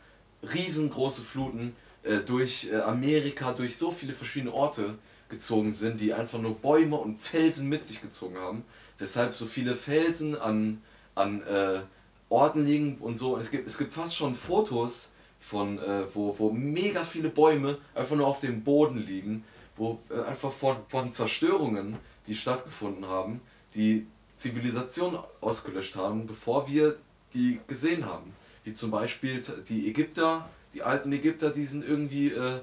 [0.54, 4.96] riesengroße Fluten äh, durch äh, Amerika, durch so viele verschiedene Orte
[5.30, 8.64] gezogen sind, die einfach nur Bäume und Felsen mit sich gezogen haben.
[8.98, 10.82] Weshalb so viele Felsen an,
[11.16, 11.82] an äh,
[12.30, 13.36] Orten liegen und so.
[13.36, 17.78] Und es gibt, es gibt fast schon Fotos von, äh, wo, wo mega viele Bäume
[17.94, 19.44] einfach nur auf dem Boden liegen,
[19.76, 21.98] wo äh, einfach von, von Zerstörungen,
[22.28, 23.42] die stattgefunden haben,
[23.76, 26.98] die Zivilisation ausgelöscht haben, bevor wir
[27.34, 28.34] die gesehen haben.
[28.64, 32.60] Wie zum Beispiel die Ägypter, die alten Ägypter, die sind irgendwie äh,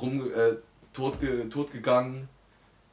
[0.00, 0.56] rum, äh,
[0.92, 2.28] totge, totgegangen.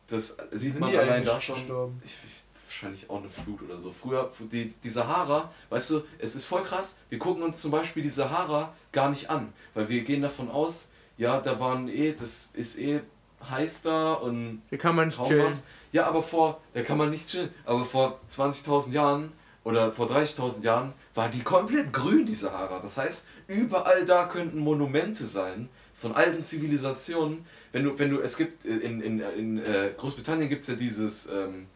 [0.08, 1.56] Das sieht sind man die allein da schon.
[1.56, 2.02] gestorben?
[2.04, 2.32] Ich, ich,
[2.66, 3.92] wahrscheinlich auch eine Flut oder so.
[3.92, 7.00] Früher, die, die Sahara, weißt du, es ist voll krass.
[7.10, 10.92] Wir gucken uns zum Beispiel die Sahara gar nicht an, weil wir gehen davon aus,
[11.18, 13.02] ja, da waren eh, das ist eh
[13.50, 15.46] heiß da und Hier kann man nicht chillen.
[15.46, 15.66] was.
[15.92, 19.32] Ja, aber vor, da kann man nicht chillen, aber vor 20.000 Jahren
[19.64, 22.80] oder vor 30.000 Jahren war die komplett grün, die Sahara.
[22.80, 27.46] Das heißt, überall da könnten Monumente sein von alten Zivilisationen.
[27.78, 30.74] Wenn du, wenn du, es gibt, äh, in, in, in äh, Großbritannien gibt es ja
[30.74, 31.68] dieses ähm,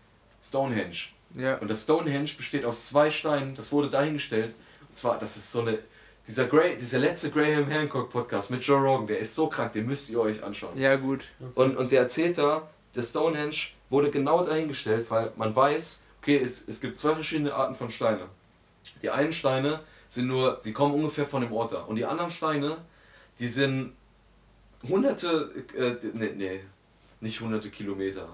[0.44, 0.98] Stonehenge.
[1.36, 1.58] Ja.
[1.60, 4.56] Und das Stonehenge besteht aus zwei Steinen, das wurde dahingestellt.
[4.90, 5.78] Und zwar, das ist so eine,
[6.26, 9.86] dieser, Gra dieser letzte Graham Hancock Podcast mit Joe Rogan, der ist so krank, den
[9.86, 10.76] müsst ihr euch anschauen.
[10.76, 11.26] ja, gut.
[11.54, 13.58] Und, und der erzählt da, der Stonehenge
[13.92, 18.26] wurde genau dahingestellt, weil man weiß, okay, es, es gibt zwei verschiedene Arten von Steine.
[19.04, 21.82] Die einen Steine sind nur, sie kommen ungefähr von dem Ort da.
[21.82, 22.78] Und die anderen Steine,
[23.38, 23.94] die sind
[24.88, 26.60] hunderte, äh, nee, nee,
[27.20, 28.30] nicht hunderte Kilometer.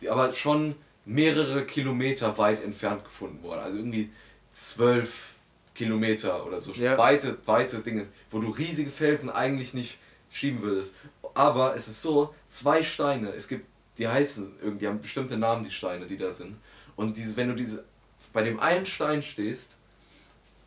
[0.00, 0.74] Die aber schon
[1.04, 3.60] mehrere Kilometer weit entfernt gefunden worden.
[3.60, 4.10] Also irgendwie
[4.52, 5.34] zwölf
[5.74, 6.72] Kilometer oder so.
[6.72, 6.98] Ja.
[6.98, 9.98] Weite, weite Dinge, wo du riesige Felsen eigentlich nicht
[10.30, 10.94] schieben würdest.
[11.34, 13.66] Aber es ist so, zwei Steine, es gibt,
[13.98, 16.56] die heißen irgendwie, haben bestimmte Namen, die Steine, die da sind.
[16.96, 17.84] Und diese, wenn du diese,
[18.32, 19.78] bei dem einen Stein stehst,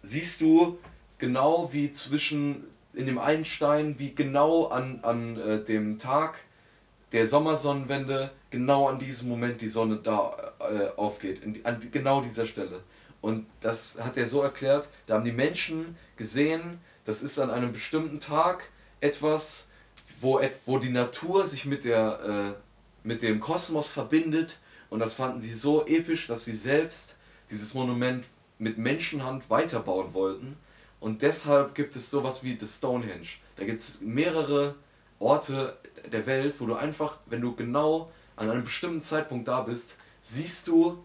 [0.02, 0.80] siehst du
[1.18, 6.36] genau wie zwischen, in dem einen Stein, wie genau an, an äh, dem Tag
[7.12, 12.46] der Sommersonnenwende, genau an diesem Moment die Sonne da äh, aufgeht, in, an genau dieser
[12.46, 12.82] Stelle.
[13.22, 17.72] Und das hat er so erklärt, da haben die Menschen gesehen, das ist an einem
[17.72, 18.70] bestimmten Tag
[19.00, 19.70] etwas,
[20.20, 24.58] wo, wo die Natur sich mit, der, äh, mit dem Kosmos verbindet.
[24.90, 27.18] Und das fanden sie so episch, dass sie selbst
[27.50, 28.26] dieses Monument
[28.58, 30.58] mit Menschenhand weiterbauen wollten.
[31.04, 33.28] Und deshalb gibt es sowas wie das Stonehenge.
[33.58, 34.76] Da gibt es mehrere
[35.20, 35.78] Orte
[36.10, 40.66] der Welt, wo du einfach, wenn du genau an einem bestimmten Zeitpunkt da bist, siehst
[40.70, 41.04] du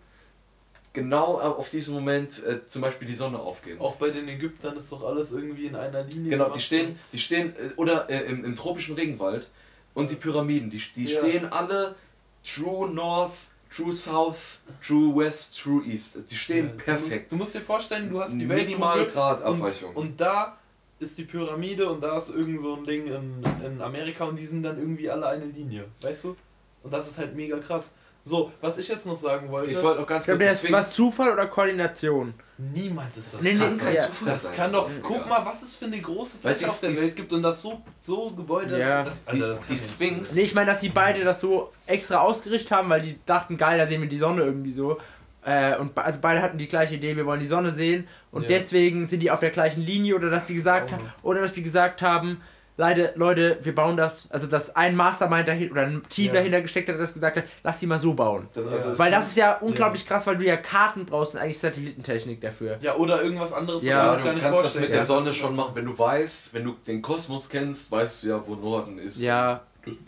[0.93, 3.81] genau auf diesen Moment äh, zum Beispiel die Sonne aufgehen.
[3.81, 6.31] Auch bei den Ägyptern ist doch alles irgendwie in einer Linie.
[6.31, 9.49] Genau, die stehen, die stehen äh, oder äh, im, im tropischen Regenwald
[9.95, 11.19] und die Pyramiden, die, die Ja.
[11.27, 11.97] stehen alle
[12.45, 13.33] True North,
[13.75, 16.19] True South, True West, True East.
[16.31, 17.31] Die stehen Ja, perfekt.
[17.31, 19.91] Du, du musst dir vorstellen, du hast die Welt Minimalgrad Abweichung.
[19.95, 20.57] Und, und da
[20.99, 24.47] ist die Pyramide und da ist irgend so ein Ding in, in Amerika und die
[24.47, 26.37] sind dann irgendwie alle eine Linie, weißt du?
[26.83, 27.93] Und das ist halt mega krass.
[28.25, 30.65] So, was ich jetzt noch sagen wollte, ich wollte noch ganz Ich glaube, kurz das
[30.65, 32.35] ist was Zufall oder Koordination.
[32.59, 34.03] Niemals ist das Nee, nee, kann kein ja.
[34.07, 34.53] Zufall Das sein.
[34.57, 34.95] kann doch, Ja.
[35.03, 37.81] guck mal, was es für eine große Fläche auf der Welt gibt und das so,
[38.01, 38.79] so Gebäude.
[38.79, 39.05] Ja.
[39.05, 39.85] das, Die, das kann die nicht.
[39.91, 40.35] Sphinx.
[40.35, 43.79] Nee, ich meine, dass die beide das so extra ausgerichtet haben, weil die dachten, geil,
[43.79, 44.99] da sehen wir die Sonne irgendwie so.
[45.45, 48.09] Äh, und also beide hatten die gleiche Idee, wir wollen die Sonne sehen.
[48.33, 48.49] Und Ja.
[48.49, 51.63] deswegen sind die auf der gleichen Linie oder dass die gesagt haben, oder dass die
[51.63, 52.41] gesagt haben,
[52.81, 56.35] Leute, Leute, wir bauen das, also dass ein Mastermind dahinter oder ein Team Ja.
[56.35, 58.49] dahinter gesteckt hat, das gesagt hat, lass die mal so bauen.
[58.55, 61.59] Das, also Weil das ist ja unglaublich krass, weil du ja Karten brauchst und eigentlich
[61.59, 62.79] Satellitentechnik dafür.
[62.81, 64.83] Ja, oder irgendwas anderes, Ja, Ja, du kannst das vorstellen.
[64.85, 65.73] mit der Ja, Sonne das- schon machen.
[65.75, 69.21] Wenn du weißt, wenn du den Kosmos kennst, weißt du ja, wo Norden ist.
[69.21, 69.63] Ja,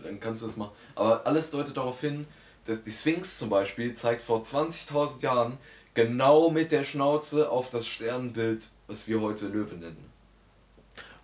[0.04, 0.72] Dann kannst du das machen.
[0.94, 2.26] Aber alles deutet darauf hin,
[2.66, 5.58] dass die Sphinx zum Beispiel zeigt vor 20.000 Jahren
[5.94, 10.09] genau mit der Schnauze auf das Sternbild, was wir heute Löwe nennen.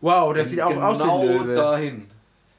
[0.01, 1.55] Wow, das sieht auch genau aus wie ein Löwe.
[1.55, 2.11] dahin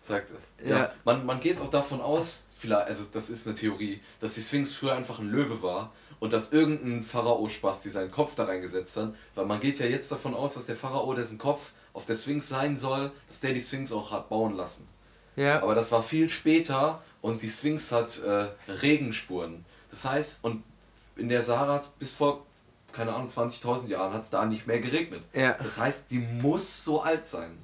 [0.08, 0.54] Zeigt es.
[0.66, 0.92] Ja.
[1.04, 4.74] Man, man geht auch davon aus, vielleicht, also das ist eine Theorie, dass die Sphinx
[4.74, 9.14] früher einfach ein Löwe war und dass irgendein Pharao-Spasti seinen Kopf da reingesetzt hat.
[9.36, 12.48] Weil man geht ja jetzt davon aus, dass der Pharao, dessen Kopf auf der Sphinx
[12.48, 14.88] sein soll, dass der die Sphinx auch hat bauen lassen.
[15.36, 15.62] Ja.
[15.62, 19.66] Aber das war viel später und die Sphinx hat äh, Regenspuren.
[19.90, 20.64] Das heißt, und
[21.18, 22.46] in der Sahara bis vor,
[22.94, 25.22] keine Ahnung, 20.000 Jahren hat es da nicht mehr geregnet.
[25.34, 25.54] Ja.
[25.62, 27.58] Das heißt, die muss so alt sein.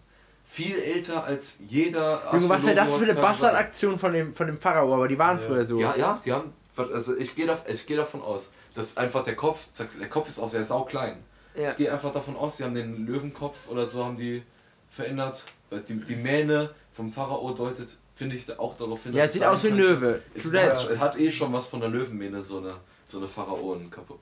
[0.46, 2.22] Viel älter als jeder.
[2.34, 4.94] Junge, was wäre das für eine Bastardaktion von dem, von dem Pharao?
[4.94, 5.46] Aber die waren Ja.
[5.48, 5.76] früher so.
[5.80, 6.54] Ja, ja, die haben.
[6.78, 7.48] Also ich gehe
[7.88, 9.68] geh davon aus, dass einfach der Kopf,
[10.00, 11.18] der Kopf ist auch sehr sauklein.
[11.56, 11.72] Ja.
[11.72, 14.44] Ich gehe einfach davon aus, sie haben den Löwenkopf oder so haben die
[14.90, 15.44] verändert.
[15.88, 19.14] Die, die Mähne vom Pharao deutet, finde ich, auch darauf hin.
[19.14, 19.78] Ja, es sieht aus wie ein.
[19.78, 20.22] Löwe.
[20.36, 22.76] Es hat, hat eh schon was von der Löwenmähne, so eine,
[23.08, 24.14] so eine Pharaonenkappe.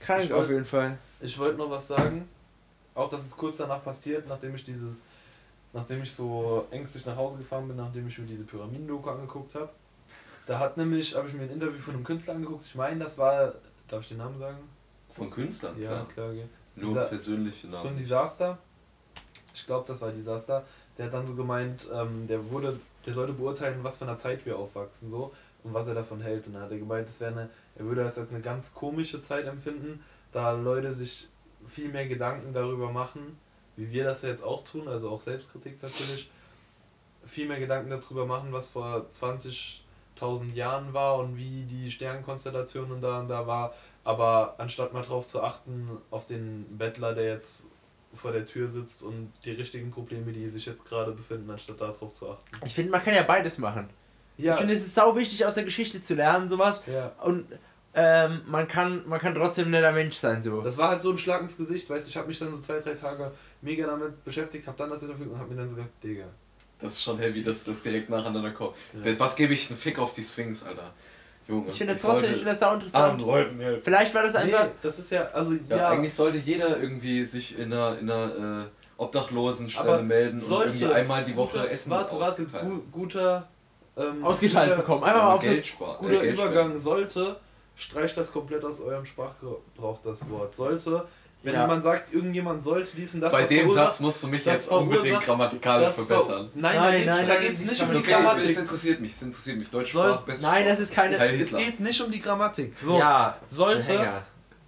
[0.00, 0.98] Krank Ich auf wollt- jeden Fall.
[1.20, 2.28] Ich wollte noch was sagen.
[2.94, 5.02] Auch das ist kurz danach passiert, nachdem ich dieses,
[5.72, 9.68] nachdem ich so ängstlich nach Hause gefahren bin, nachdem ich mir diese Pyramiden-Doku angeguckt habe.
[10.46, 12.64] Da hat nämlich, habe ich mir ein Interview von einem Künstler angeguckt.
[12.66, 13.54] Ich meine, das war,
[13.88, 14.58] darf ich den Namen sagen?
[15.10, 16.08] Von Künstlern, Ja, klar.
[16.08, 16.28] klar.
[16.30, 16.44] okay.
[16.76, 17.96] Nur Dieser- persönliche Von Namen.
[17.96, 18.58] Disaster.
[19.54, 20.64] Ich glaube, das war Disaster.
[20.96, 24.44] Der hat dann so gemeint, ähm, der wurde, der sollte beurteilen, was für einer Zeit
[24.46, 25.32] wir aufwachsen so
[25.64, 26.46] und was er davon hält.
[26.46, 29.20] Und dann hat er gemeint, das wäre eine, er würde das als eine ganz komische
[29.20, 31.28] Zeit empfinden, da Leute sich
[31.66, 33.38] viel mehr Gedanken darüber machen,
[33.76, 36.30] wie wir das jetzt auch tun, also auch Selbstkritik natürlich,
[37.24, 43.00] viel mehr Gedanken darüber machen, was vor 20.000 Jahren war und wie die Sternkonstellation und
[43.00, 43.74] da und da war,
[44.04, 47.62] aber anstatt mal drauf zu achten, auf den Bettler, der jetzt
[48.14, 52.14] vor der Tür sitzt und die richtigen Probleme, die sich jetzt gerade befinden, anstatt darauf
[52.14, 52.44] zu achten.
[52.64, 53.90] Ich finde, man kann ja beides machen.
[54.38, 56.80] Ja, Ich finde, es ist sau wichtig, aus der Geschichte zu lernen, sowas.
[56.86, 57.12] ja.
[57.22, 57.46] Und
[57.94, 60.60] ähm, man, kann, man kann trotzdem ein netter Mensch sein, so.
[60.62, 62.60] Das war halt so ein Schlag ins Gesicht, weißt du, ich habe mich dann so
[62.60, 63.30] zwei, drei Tage
[63.62, 66.24] mega damit beschäftigt, habe dann das Interview und habe mir dann so gedacht, Digga.
[66.80, 68.74] Das ist schon heavy, dass das direkt nacheinander kommt.
[69.02, 69.18] Ja.
[69.18, 70.92] Was gebe ich einen Fick auf die Sphinx, Alter?
[71.48, 71.68] Junge.
[71.68, 73.20] ich finde das trotzdem, ich finde das sau interessant.
[73.22, 73.80] Leuten helfen.
[73.82, 74.64] Vielleicht war das einfach.
[74.64, 78.10] Nee, das ist ja, also Ja, ja, eigentlich sollte jeder irgendwie sich in einer, in
[78.10, 82.64] einer äh, Obdachlosenstelle Aber melden und irgendwie einmal die Woche guter, Essen Warte, warte, ausgeteilt.
[82.64, 83.48] gu guter
[83.96, 85.04] ähm, Ausgeteilt guter, bekommen.
[85.04, 85.96] Einfach mal auf Geld so- sparen.
[86.00, 87.36] guter Äh, Übergang sollte,
[87.78, 90.54] streicht das komplett aus eurem Sprachgebrauch das Wort.
[90.54, 91.06] Sollte,
[91.44, 91.66] wenn Ja.
[91.66, 94.68] man sagt, irgendjemand sollte dies und das, Bei das dem Satz musst du mich jetzt
[94.68, 96.50] unbedingt grammatikalisch verbessern.
[96.54, 98.50] Nein, Nein, nein, da nein, geht es nicht um die okay, Grammatik.
[98.50, 99.70] es interessiert mich, es interessiert mich.
[99.70, 101.18] Deutsch Soll- Nein, das ist keine.
[101.18, 102.76] Heil Es geht nicht um die Grammatik.
[102.76, 104.22] So, Ja, sollte,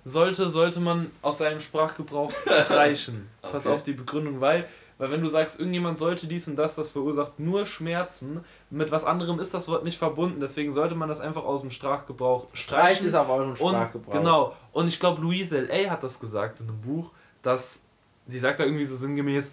[0.04, 2.32] sollte, sollte man aus seinem Sprachgebrauch
[2.64, 3.28] streichen.
[3.42, 3.74] Pass Okay.
[3.74, 4.66] auf die Begründung, weil,
[4.98, 9.04] weil wenn du sagst, irgendjemand sollte dies und das, das verursacht nur Schmerzen, mit was
[9.04, 12.98] anderem ist das Wort nicht verbunden, deswegen sollte man das einfach aus dem Sprachgebrauch Streicht
[12.98, 13.08] streichen.
[13.08, 14.12] es auf eurem Und Sprachgebrauch.
[14.12, 15.90] genau, und ich glaube, Louise L.A.
[15.90, 17.10] hat das gesagt in einem Buch,
[17.42, 17.82] dass
[18.26, 19.52] sie sagt da irgendwie so sinngemäß,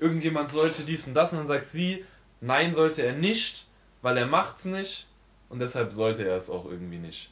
[0.00, 2.04] irgendjemand sollte dies und das und dann sagt sie,
[2.40, 3.66] nein, sollte er nicht,
[4.02, 5.06] weil er macht's nicht
[5.48, 7.30] und deshalb sollte er es auch irgendwie nicht.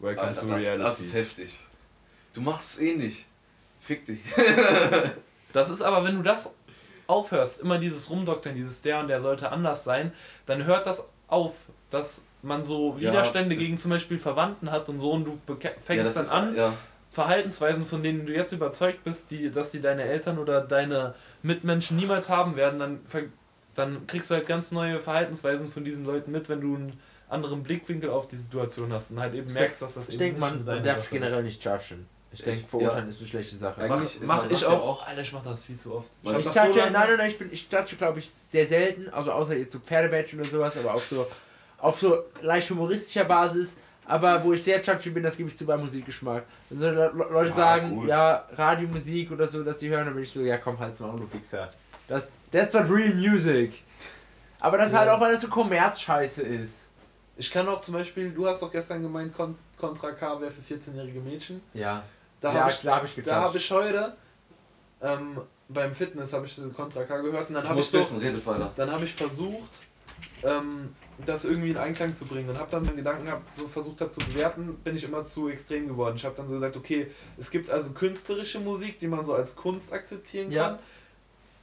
[0.00, 0.82] Welcome Alter, to das, reality.
[0.82, 1.58] das ist heftig.
[2.34, 3.26] Du machst es eh nicht.
[3.80, 4.20] Fick dich.
[5.52, 6.52] Das ist aber, wenn du das
[7.06, 10.12] aufhörst, immer dieses Rumdoktern, dieses der und der sollte anders sein,
[10.46, 11.54] dann hört das auf,
[11.90, 15.38] dass man so Ja, Widerstände das- gegen zum Beispiel Verwandten hat und so und du
[15.84, 16.72] fängst dann ist, an, Ja.
[17.10, 21.96] Verhaltensweisen, von denen du jetzt überzeugt bist, die, dass die deine Eltern oder deine Mitmenschen
[21.96, 23.00] niemals haben werden, dann,
[23.76, 27.62] dann kriegst du halt ganz neue Verhaltensweisen von diesen Leuten mit, wenn du einen anderen
[27.62, 30.66] Blickwinkel auf die Situation hast und halt eben merkst, dass das Ich eben denke, nicht
[30.66, 31.44] man, man darf generell ist.
[31.44, 32.06] nicht judgen.
[32.34, 33.80] Ich Ich- denke, verurteilen ist eine schlechte Sache.
[33.80, 34.82] Eigentlich Mach, mach ich ja auch.
[35.02, 36.08] auch- Alter, ich mach das viel zu oft.
[36.22, 39.08] Ich das judge, so nein, nein, nein, ich, bin, ich judge, glaube ich, sehr selten,
[39.10, 41.26] also außer jetzt so Pferdebadge oder sowas, aber auf so,
[41.78, 43.76] auf so leicht humoristischer Basis.
[44.06, 46.44] Aber wo ich sehr judgy bin, das gebe ich zu beim Musikgeschmack.
[46.68, 48.08] Wenn so Le Le- Leute Ja, sagen, gut.
[48.08, 51.16] ja, Radiomusik oder so, dass sie hören, dann bin ich so, ja komm, halt's mal,
[51.18, 51.70] du Fixer.
[52.06, 53.82] Das, that's not real music.
[54.60, 54.98] Aber das Ja.
[54.98, 56.80] halt auch, weil das so Kommerzscheiße ist.
[57.36, 60.60] Ich kann auch zum Beispiel, du hast doch gestern gemeint, Kon Contra K wäre für
[60.74, 61.60] 14-jährige Mädchen.
[61.72, 62.02] Ja.
[62.44, 64.14] Da ja, habe ich, hab ich da hab ich heute
[65.00, 68.20] ähm, beim Fitness habe ich Contra K gehört und dann habe ich, so, wissen,
[68.76, 69.70] dann habe ich versucht,
[70.42, 74.02] ähm, das irgendwie in Einklang zu bringen und habe dann den Gedanken gehabt, so versucht
[74.02, 76.16] habe zu bewerten, bin ich immer zu extrem geworden.
[76.16, 79.56] Ich habe dann so gesagt, okay, es gibt also künstlerische Musik, die man so als
[79.56, 80.68] Kunst akzeptieren Ja.
[80.68, 80.78] kann.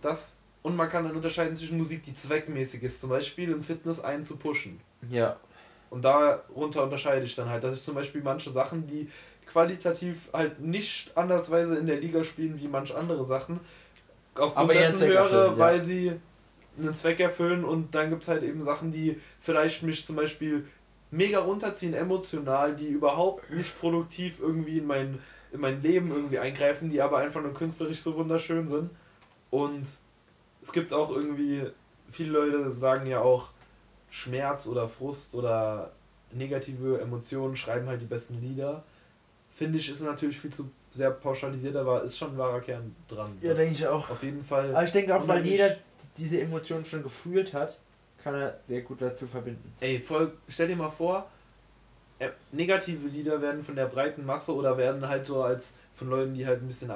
[0.02, 4.00] Das und man kann dann unterscheiden zwischen Musik, die zweckmäßig ist, zum Beispiel im Fitness
[4.00, 4.82] einen zu pushen.
[5.12, 5.38] Ja.
[5.92, 9.10] Und darunter unterscheide ich dann halt, dass ich zum Beispiel manche Sachen, die
[9.52, 13.60] qualitativ halt nicht andersweise in der Liga spielen wie manche andere Sachen,
[14.36, 15.58] aufgrund Aber dessen höre, erfüllen, ja.
[15.58, 16.14] weil sie
[16.80, 20.66] einen Zweck erfüllen und dann gibt es halt eben Sachen, die vielleicht mich zum Beispiel
[21.12, 25.20] mega runterziehen, emotional, die überhaupt nicht produktiv irgendwie in mein,
[25.52, 28.90] in mein Leben irgendwie eingreifen, die aber einfach nur künstlerisch so wunderschön sind.
[29.50, 29.86] Und
[30.62, 31.64] es gibt auch irgendwie
[32.10, 33.50] viele Leute sagen ja auch,
[34.10, 35.92] Schmerz oder Frust oder
[36.34, 38.84] negative Emotionen schreiben halt die besten Lieder.
[39.54, 43.38] Finde ich, ist natürlich viel zu sehr pauschalisiert, aber ist schon ein wahrer Kern dran.
[43.42, 44.10] Ja, denke ich auch.
[44.10, 44.76] Auf jeden Fall.
[44.76, 45.76] Aber ich denke auch, weil jeder
[46.18, 47.78] diese Emotionen schon gefühlt hat,
[48.24, 49.74] kann er sehr gut dazu verbinden.
[49.80, 51.30] Ey, voll, stell dir mal vor,
[52.20, 56.34] äh, negative Lieder werden von der breiten Masse oder werden halt so als von Leuten,
[56.34, 56.92] die halt ein bisschen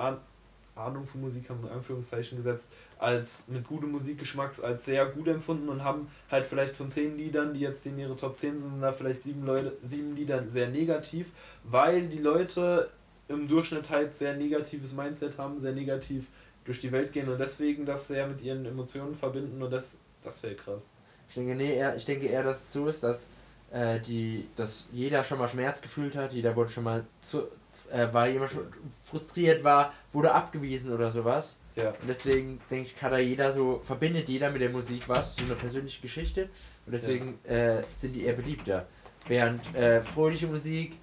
[0.75, 2.67] Ahnung von Musik haben, in Anführungszeichen gesetzt,
[2.99, 7.53] als mit gutem Musikgeschmacks als sehr gut empfunden und haben halt vielleicht von zehn Liedern,
[7.53, 10.67] die jetzt in ihre Top 10 sind, sind da vielleicht sieben Leute, sieben Lieder sehr
[10.67, 11.31] negativ,
[11.63, 12.89] weil die Leute
[13.27, 16.27] im Durchschnitt halt sehr negatives Mindset haben, sehr negativ
[16.65, 20.43] durch die Welt gehen und deswegen das sehr mit ihren Emotionen verbinden und das, das
[20.43, 20.89] wäre krass.
[21.29, 23.29] Ich denke, nee, eher, ich denke eher, dass es so ist, dass,
[23.71, 27.47] äh, die, dass jeder schon mal Schmerz gefühlt hat, jeder wurde schon mal zu,
[27.91, 28.67] äh, war jemand schon
[29.03, 31.57] frustriert war, wurde abgewiesen oder sowas.
[31.75, 31.89] Ja.
[31.89, 35.43] Und deswegen denke ich, kann da jeder so, verbindet jeder mit der Musik was, so
[35.45, 36.49] eine persönliche Geschichte.
[36.85, 38.85] Und deswegen äh, sind die eher beliebter.
[39.27, 40.93] Während äh, fröhliche Musik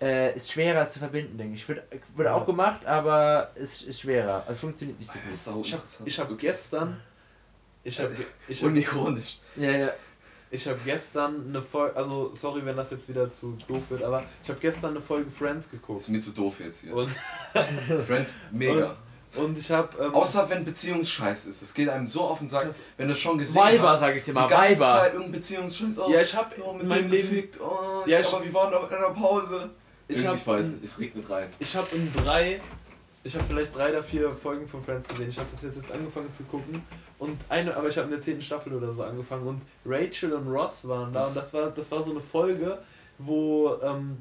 [0.00, 1.68] äh, ist schwerer zu verbinden, denke ich.
[1.68, 1.82] Wird,
[2.14, 2.34] wird Ja.
[2.34, 4.44] auch gemacht, aber es ist schwerer.
[4.46, 5.34] Also funktioniert nicht so gut.
[5.34, 5.62] Sau
[6.04, 7.00] Ich habe hab gestern.
[7.82, 8.14] Ich habe
[8.46, 9.38] ich hab, Unironisch.
[9.56, 9.92] Ja, ja.
[10.50, 11.96] Ich hab gestern eine Folge.
[11.96, 15.30] Also, sorry, wenn das jetzt wieder zu doof wird, aber ich habe gestern eine Folge
[15.30, 16.00] Friends geguckt.
[16.02, 16.94] Ist mir zu doof jetzt hier.
[16.94, 17.10] Und,
[18.06, 18.96] Friends, mega.
[19.36, 19.88] und ich habe.
[20.02, 21.62] Ähm, Außer wenn Beziehungsscheiß ist.
[21.62, 24.00] Es geht einem so Sack, Das- wenn du schon gesehen Weiber, hast.
[24.00, 24.92] sag ich dir Die mal, ganze Weiber.
[25.00, 25.98] Zeit irgendein Beziehungsscheiß.
[26.00, 27.30] Oh, ja, ich habe oh, mit in meinem Leben.
[27.30, 27.60] gefickt.
[27.60, 29.70] Oh, Ja, ich, ich- aber wir waren doch in einer Pause.
[30.08, 31.48] Ich hab- ich weiß nicht, es regnet rein.
[31.60, 32.60] Ich habe in drei.
[33.22, 35.28] Ich habe vielleicht drei oder vier Folgen von Friends gesehen.
[35.28, 36.82] Ich habe das jetzt erst angefangen zu gucken.
[37.18, 39.46] Und eine, aber ich habe in der zehnten Staffel oder so angefangen.
[39.46, 41.26] Und Rachel und Ross waren da.
[41.26, 42.78] Und das war, das war so eine Folge,
[43.18, 44.16] wo ähm,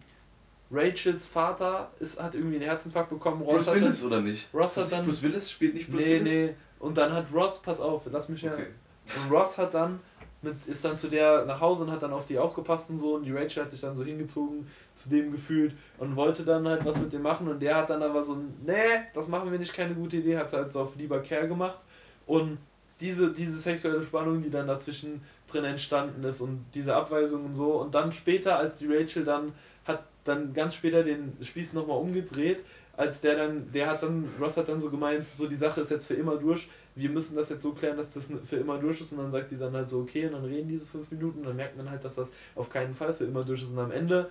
[0.70, 3.42] Rachels Vater ist, hat irgendwie einen Herzinfarkt bekommen.
[3.42, 4.50] Ross Bruce hat dann- Willis oder nicht?
[4.54, 6.32] Ross hat dann- Bruce Willis spielt nicht Bruce nee, Willis?
[6.32, 6.56] nee.
[6.80, 8.54] Und dann hat Ross, pass auf, lass mich ja.
[8.54, 8.68] Okay.
[9.16, 10.02] Und Ross hat dann
[10.42, 13.16] mit, ist dann zu der nach Hause und hat dann auf die aufgepasst und so.
[13.16, 16.86] Und die Rachel hat sich dann so hingezogen zu dem gefühlt und wollte dann halt
[16.86, 17.48] was mit dem machen.
[17.48, 18.74] Und der hat dann aber so, nee,
[19.14, 21.80] das machen wir nicht, keine gute Idee, hat halt so auf lieber Kerl gemacht.
[22.26, 22.58] Und
[23.02, 27.74] diese, diese sexuelle Spannung, die dann dazwischen drin entstanden ist und diese Abweisung und so.
[27.74, 29.54] Und dann später, als die Rachel dann
[29.86, 32.64] hat dann ganz später den Spieß nochmal umgedreht,
[33.00, 35.90] als der dann, der hat dann, Ross hat dann so gemeint, so die Sache ist
[35.90, 39.00] jetzt für immer durch, wir müssen das jetzt so klären, dass das für immer durch
[39.00, 39.14] ist.
[39.14, 41.46] Und dann sagt die dann halt so, okay, und dann reden diese fünf Minuten und
[41.46, 43.72] dann merkt man halt, dass das auf keinen Fall für immer durch ist.
[43.72, 44.30] Und am Ende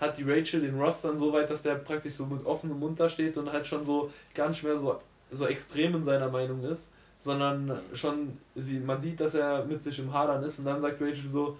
[0.00, 2.98] hat die Rachel den Ross dann so weit, dass der praktisch so mit offenem Mund
[2.98, 4.98] da steht und halt schon so gar nicht mehr so,
[5.30, 9.98] so extrem in seiner Meinung ist, sondern schon, sie, man sieht, dass er mit sich
[9.98, 10.58] im Hadern ist.
[10.58, 11.58] Und dann sagt Rachel so,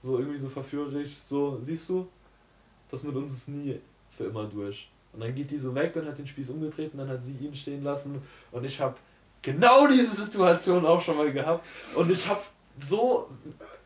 [0.00, 2.08] so irgendwie so verführerisch, so, siehst du,
[2.90, 4.90] das mit uns ist nie für immer durch.
[5.12, 7.32] Und dann geht die so weg und hat den Spieß umgedreht und dann hat sie
[7.32, 8.22] ihn stehen lassen.
[8.52, 8.94] Und ich habe
[9.42, 11.66] genau diese Situation auch schon mal gehabt.
[11.94, 12.40] Und ich habe
[12.78, 13.28] so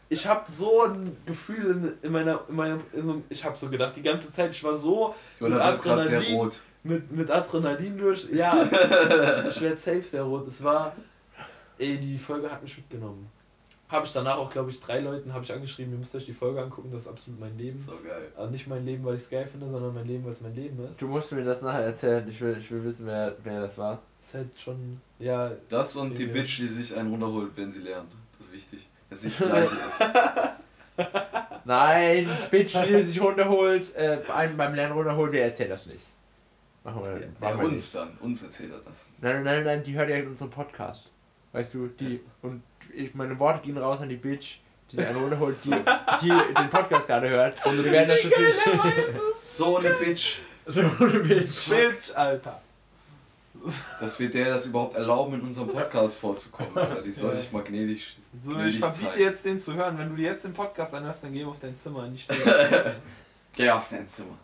[0.08, 3.68] ich habe so ein Gefühl in, in meiner in meinem in so, ich habe so
[3.68, 6.60] gedacht die ganze Zeit ich war so mit Adrenalin rot.
[6.82, 8.28] mit, mit Adrenalin durch.
[8.30, 8.68] Ja.
[9.48, 10.46] Ich werde safe sehr rot.
[10.46, 10.94] Es war
[11.78, 13.30] ey die Folge hat mich mitgenommen
[13.95, 16.32] habe ich danach auch glaube ich drei Leuten habe ich angeschrieben ihr müsst euch die
[16.34, 18.30] Folge angucken das ist absolut mein Leben So geil.
[18.36, 20.55] also nicht mein Leben weil ich es geil finde sondern mein Leben weil es mein
[20.55, 22.28] Leben ist Du musst mir das nachher erzählen.
[22.28, 24.03] Ich will, ich will wissen, wer, wer das war.
[24.22, 26.32] ist halt schon ja Das und die Ja.
[26.32, 28.12] Bitch, die sich einen runterholt, wenn sie lernt.
[28.38, 28.86] Das ist wichtig.
[29.09, 30.05] Wenn sie nicht gleich ist.
[31.64, 36.05] Nein, Bitch, die sich runterholt, äh, einen beim Lernen runterholt, der erzählt das nicht.
[36.82, 38.11] Machen wir, Ja, machen wir uns dann.
[38.20, 39.07] Uns erzählt er das.
[39.07, 39.22] Nicht.
[39.22, 41.11] Nein, nein, nein, die hört ja in unserem Podcast.
[41.53, 42.62] Weißt du, die, und
[42.97, 44.59] ich, meine Worte gehen raus an die Bitch,
[44.90, 45.70] die sich einen runterholt, die,
[46.22, 47.61] die den Podcast gerade hört.
[47.61, 48.55] So, wir werden das natürlich.
[49.40, 50.36] So eine Bitch.
[50.66, 51.68] so eine Bitch.
[51.68, 52.61] Bitch Alter
[54.01, 56.76] Dass wir der das überhaupt erlauben, in unserem Podcast vorzukommen.
[56.76, 57.03] Alter.
[57.03, 57.36] Die soll Ja.
[57.36, 58.16] sich mal gnädig.
[58.40, 59.97] So, gnädig ich verbiete dir jetzt den zu hören.
[59.99, 62.42] Wenn du dir jetzt den Podcast anhörst, dann geh auf dein Zimmer, nicht stehen.
[63.55, 64.36] Geh auf dein Zimmer.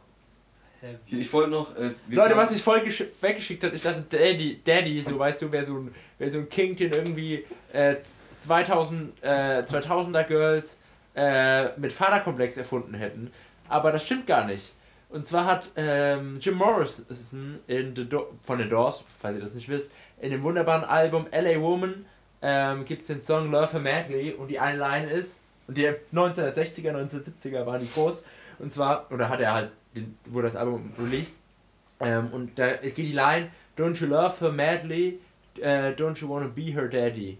[1.04, 1.76] Hier, ich wollte noch.
[1.76, 5.52] Äh, Leute, was mich voll gesch- weggeschickt hat, ich dachte, Daddy, Daddy, so weißt du,
[5.52, 7.96] wer so ein, wer so ein King, den irgendwie äh,
[8.34, 10.80] 2000, äh, 2000er Girls
[11.14, 13.30] äh, mit Vaterkomplex erfunden hätten.
[13.68, 14.72] Aber das stimmt gar nicht.
[15.10, 19.54] Und zwar hat ähm, Jim Morrison in The Do von The Doors, falls ihr das
[19.54, 22.06] nicht wisst, in dem wunderbaren Album LA Woman
[22.42, 25.86] ähm, gibt es den Song Love Her Madly und die eine Line ist, und die
[25.88, 28.24] 1960er, 1970er waren die groß,
[28.60, 29.70] und zwar, oder hat er halt,
[30.26, 31.43] wurde das Album released,
[32.01, 35.20] ähm, und da geht die Line, Don't you love her madly,
[35.57, 37.38] äh, don't you wanna be her daddy.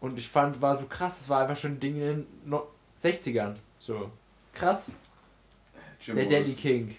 [0.00, 2.68] Und ich fand, war so krass, es war einfach schon ein Ding in den no
[2.98, 3.54] 60ern.
[3.78, 4.10] So.
[4.52, 4.90] Krass.
[6.00, 6.96] Jim Der Daddy Morrison, King.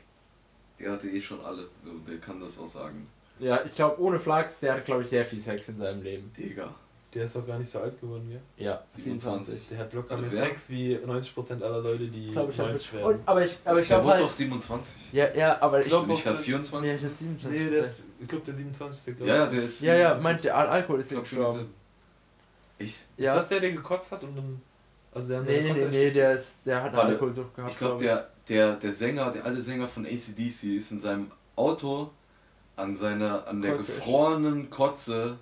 [0.79, 1.69] Der hatte eh schon alle.
[2.07, 3.07] Der kann das auch sagen.
[3.39, 6.31] Ja, ich glaube, ohne Flachs, der hat, glaube ich, sehr viel Sex in seinem Leben.
[6.37, 6.73] Digga.
[7.15, 8.41] Der ist doch gar nicht so alt geworden, gell?
[8.65, 9.69] Ja, 27.
[9.69, 10.29] Der hat locker mehr?
[10.29, 12.93] Sex wie 90% aller Leute, die Glaub ich, 90 halt.
[13.03, 13.19] werden.
[13.19, 14.25] Und, aber ich, aber ich Der glaube wurde halt.
[14.25, 14.95] doch 27.
[15.13, 16.13] Ja, ja, aber ich glaub, glaube.
[16.19, 16.89] Ich gerade Nee, 24?
[16.91, 17.59] Nee, ist jetzt 27.
[17.63, 19.15] Nee, der ist, ich glaube, der 27.
[19.17, 19.49] glaub Ja, ja, ich.
[19.51, 19.81] der ist.
[19.81, 20.23] ja, ja, 27.
[20.23, 21.73] meint der Al Alkohol ist Ich glaub schon, gestorben.
[22.77, 23.35] Ich, Ist Ja.
[23.35, 24.61] das der, der gekotzt hat und dann.
[25.13, 27.71] Also der Nee, nee, nee, der, ist, der hat Warte, Alkoholsucht gehabt.
[27.71, 32.09] ich glaube, der, der, der Sänger, der alte Sänger von ACDC ist in seinem Auto
[32.75, 35.37] an seiner, an der gefrorenen Kotze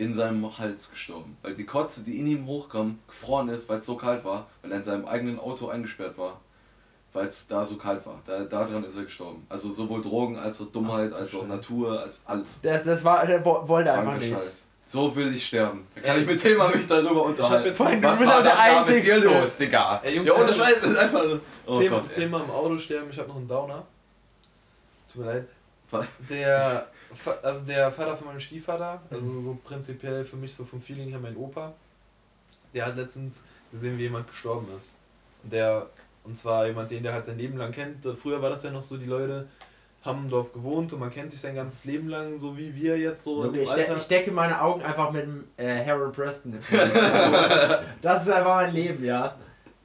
[0.00, 1.36] in seinem Hals gestorben.
[1.42, 4.70] Weil die Kotze, die in ihm hochkam, gefroren ist, weil es so kalt war, weil
[4.72, 6.40] er in seinem eigenen Auto eingesperrt war.
[7.12, 8.20] Weil es da so kalt war.
[8.26, 9.44] Da, daran ist er gestorben.
[9.48, 12.60] Also sowohl Drogen als auch Dummheit, als auch Natur, als alles.
[12.62, 14.32] Der, das war, der wo- wollte einfach nicht.
[14.32, 14.68] Scheiß.
[14.84, 15.86] So will ich sterben.
[15.94, 17.66] Da kann ich mit dem mich darüber unterhalten.
[17.68, 19.16] jetzt- Vor allem, du Was war der Einzige.
[19.18, 20.00] los, Digga?
[20.02, 20.52] Ey, Jungs, ja, ohne.
[20.52, 21.24] Scheiß, das ist einfach.
[21.66, 22.14] Oh Thema, Gott, ey.
[22.14, 23.82] Thema im Auto sterben, ich habe noch einen Downer.
[25.12, 25.48] Tut mir leid.
[26.30, 26.86] Der,
[27.42, 31.18] also der Vater von meinem Stiefvater, also so prinzipiell für mich so vom Feeling her
[31.18, 31.74] mein Opa,
[32.74, 34.96] der hat letztens gesehen, wie jemand gestorben ist.
[35.42, 35.86] Und der,
[36.24, 38.06] und zwar jemand, den der halt sein Leben lang kennt.
[38.16, 39.48] Früher war das ja noch so, die Leute
[40.02, 42.96] haben im Dorf gewohnt und man kennt sich sein ganzes Leben lang, so wie wir
[42.96, 46.58] jetzt so dem Ich, de ich decke meine Augen einfach mit dem äh, Harold Preston.
[48.02, 49.36] das ist einfach mein Leben, ja.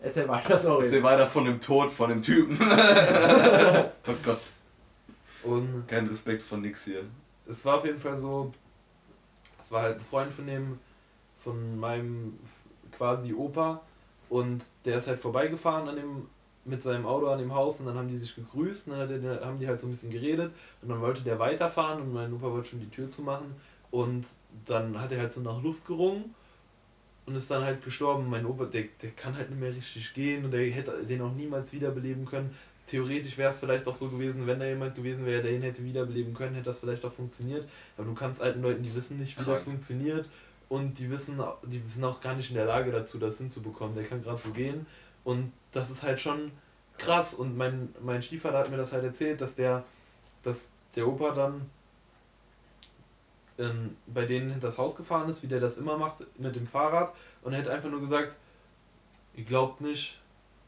[0.01, 0.84] Erzähl weiter, sorry.
[0.84, 2.57] Erzähl weiter von dem Tod von dem Typen.
[4.07, 4.39] oh Gott,
[5.46, 7.04] Und kein Respekt von nix hier.
[7.48, 8.52] es war auf jeden Fall so,
[9.62, 10.80] es war halt ein Freund von dem,
[11.39, 12.39] von meinem
[12.91, 13.82] quasi Opa
[14.30, 16.28] und der ist halt vorbeigefahren an dem,
[16.66, 19.20] mit seinem Auto an dem Haus und dann haben die sich gegrüßt und dann er,
[19.20, 22.34] dann haben die halt so ein bisschen geredet und dann wollte der weiterfahren und mein
[22.34, 23.56] Opa wollte schon die Tür zumachen
[23.91, 24.26] und
[24.66, 26.34] dann hat er halt so nach Luft gerungen
[27.26, 28.30] und ist dann halt gestorben.
[28.30, 31.34] Mein Opa, der, der kann halt nicht mehr richtig gehen und der hätte den auch
[31.34, 32.56] niemals wiederbeleben können.
[32.86, 35.83] Theoretisch wäre es vielleicht auch so gewesen, wenn da jemand gewesen wäre, der ihn hätte
[35.83, 37.67] wiederbeleben können, hätte das vielleicht auch funktioniert.
[37.97, 39.63] Aber du kannst alten Leuten, die wissen nicht, wie das Krank.
[39.63, 40.29] funktioniert
[40.69, 43.95] und die wissen, die sind auch gar nicht in der Lage dazu, das hinzubekommen.
[43.95, 44.86] Der kann gerade so gehen
[45.23, 46.51] und das ist halt schon
[46.97, 47.33] krass.
[47.33, 49.83] Und mein, mein Stiefvater hat mir das halt erzählt, dass der,
[50.43, 51.69] dass der Opa dann
[53.57, 56.67] ähm, bei denen hinter das Haus gefahren ist, wie der das immer macht mit dem
[56.67, 58.36] Fahrrad und er hätte einfach nur gesagt,
[59.36, 60.19] ihr glaubt nicht,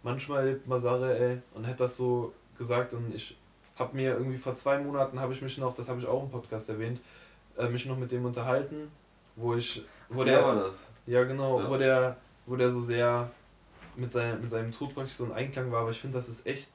[0.08, 3.36] manchmal Masare, ey, und hätte das so gesagt und ich
[3.78, 6.30] habe mir irgendwie vor zwei Monaten habe ich mich noch, das habe ich auch im
[6.30, 7.00] Podcast erwähnt,
[7.58, 8.90] äh, mich noch mit dem unterhalten,
[9.36, 10.74] wo ich, wo Wer der, war das?
[11.06, 11.70] ja genau, Ja.
[11.70, 13.30] wo der, wo der so sehr
[13.96, 16.46] mit, seinem mit seinem Tod praktisch so in Einklang war, aber ich finde, das ist
[16.48, 16.70] echt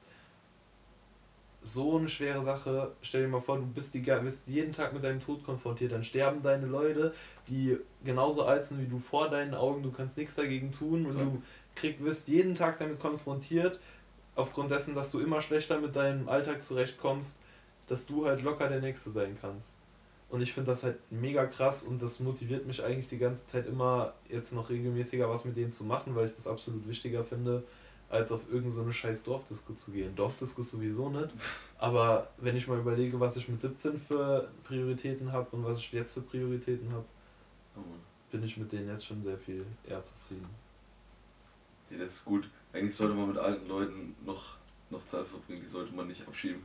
[1.65, 2.91] so eine schwere Sache.
[3.01, 6.03] Stell dir mal vor, du bist, die, bist jeden Tag mit deinem Tod konfrontiert, dann
[6.03, 7.13] sterben deine Leute,
[7.47, 11.13] die genauso alt sind wie du vor deinen Augen, du kannst nichts dagegen tun und
[11.13, 11.25] Klar.
[11.25, 11.41] du
[11.75, 13.79] krieg, wirst jeden Tag damit konfrontiert,
[14.35, 17.39] aufgrund dessen, dass du immer schlechter mit deinem Alltag zurechtkommst,
[17.87, 19.75] dass du halt locker der Nächste sein kannst.
[20.29, 23.67] Und ich finde das halt mega krass und das motiviert mich eigentlich die ganze Zeit
[23.67, 27.63] immer, jetzt noch regelmäßiger was mit denen zu machen, weil ich das absolut wichtiger finde,
[28.09, 30.15] als auf irgendeine so eine scheiß Dorfdisco zu gehen.
[30.15, 31.29] Dorfdisco sowieso nicht.
[31.77, 35.91] Aber wenn ich mal überlege, was ich mit 17 für Prioritäten habe und was ich
[35.91, 37.05] jetzt für Prioritäten habe,
[37.75, 37.81] Oh
[38.33, 40.49] bin ich mit denen jetzt schon sehr viel eher zufrieden.
[41.89, 42.49] Ja, das ist gut.
[42.73, 44.55] Eigentlich sollte man mit alten Leuten noch,
[44.89, 46.63] noch Zeit verbringen, die sollte man nicht abschieben.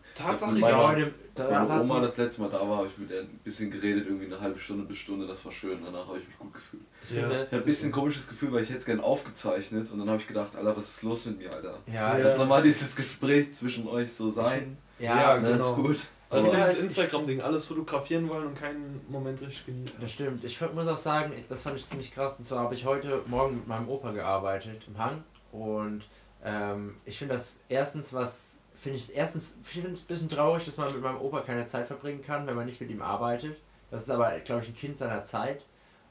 [0.60, 3.40] Meiner- Leute, Als meine Oma das letzte Mal da war, habe ich mit der ein
[3.44, 5.78] bisschen geredet, irgendwie eine halbe Stunde bis Stunde, das war schön.
[5.84, 6.82] Danach habe ich mich gut gefühlt.
[7.04, 9.98] ich finde- Ich hatte ein bisschen komisches Gefühl, weil ich hätte es gerne aufgezeichnet und
[9.98, 11.78] dann habe ich gedacht, Alter, was ist los mit mir, Alter?
[11.86, 12.24] Ja, Ja.
[12.24, 14.76] Lass doch mal dieses Gespräch zwischen euch so sein.
[14.98, 15.70] ja, Ja, Ne, genau.
[15.70, 15.98] ist gut.
[16.30, 20.00] Also dieses Instagram-Ding, alles fotografieren wollen und keinen Moment richtig genießen.
[20.00, 20.44] Das stimmt.
[20.44, 22.38] Ich muss auch sagen, das fand ich ziemlich krass.
[22.38, 25.24] Und zwar habe ich heute Morgen mit meinem Opa gearbeitet im Hang.
[25.52, 26.04] Und
[26.44, 30.76] ähm, ich finde das erstens, was finde ich erstens ich es ein bisschen traurig, dass
[30.76, 33.56] man mit meinem Opa keine Zeit verbringen kann, wenn man nicht mit ihm arbeitet.
[33.90, 35.64] Das ist aber, glaube ich, ein Kind seiner Zeit.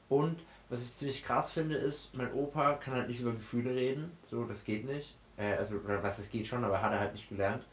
[0.08, 4.12] Und was ich ziemlich krass finde, ist, mein Opa kann halt nicht über Gefühle reden.
[4.28, 5.16] So, das geht nicht.
[5.36, 7.64] Äh, also, oder was, das geht schon, aber hat er halt nicht gelernt.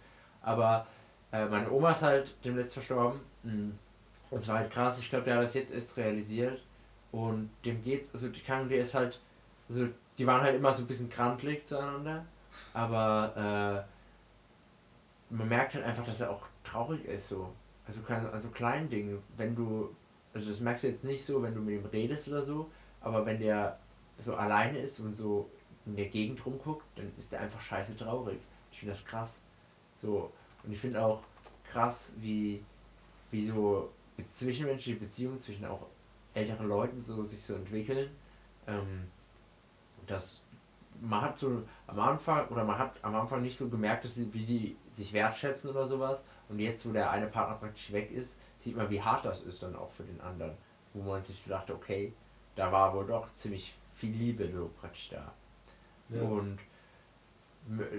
[0.41, 0.87] Aber
[1.35, 3.19] äh, meine Oma ist halt demnächst verstorben.
[3.43, 3.71] Mm.
[4.31, 6.63] Und es war halt krass, ich glaube, der hat das jetzt erst realisiert.
[7.11, 9.19] Und dem geht's, also die kann, der ist halt,
[9.69, 12.25] also die waren halt immer so ein bisschen krantlig zueinander.
[12.73, 13.85] Aber
[15.31, 17.51] äh, man merkt halt einfach, dass er auch traurig ist so.
[17.87, 19.95] Also an so kleinen Dingen, wenn du,
[20.33, 22.69] also das merkst du jetzt nicht so, wenn du mit ihm redest oder so,
[23.01, 23.77] aber wenn der
[24.23, 25.49] so alleine ist und so
[25.85, 28.39] in der Gegend rumguckt, dann ist der einfach scheiße traurig.
[28.71, 29.41] Ich finde das krass.
[30.01, 30.31] So.
[30.65, 31.21] Und ich finde auch
[31.71, 32.63] krass, wie,
[33.31, 33.91] wie so
[34.33, 35.87] zwischenmenschliche Beziehungen zwischen auch
[36.33, 38.09] älteren Leuten so sich so entwickeln.
[38.67, 39.07] Ähm,
[40.07, 40.41] das
[41.01, 44.33] man hat so am Anfang oder man hat am Anfang nicht so gemerkt, dass sie,
[44.33, 46.25] wie die sich wertschätzen oder sowas.
[46.49, 49.63] Und jetzt, wo der eine Partner praktisch weg ist, sieht man, wie hart das ist
[49.63, 50.53] dann auch für den anderen.
[50.93, 52.13] Wo man sich so dachte, okay,
[52.55, 55.33] da war wohl doch ziemlich viel Liebe so praktisch da.
[56.09, 56.21] Ja.
[56.21, 56.59] Und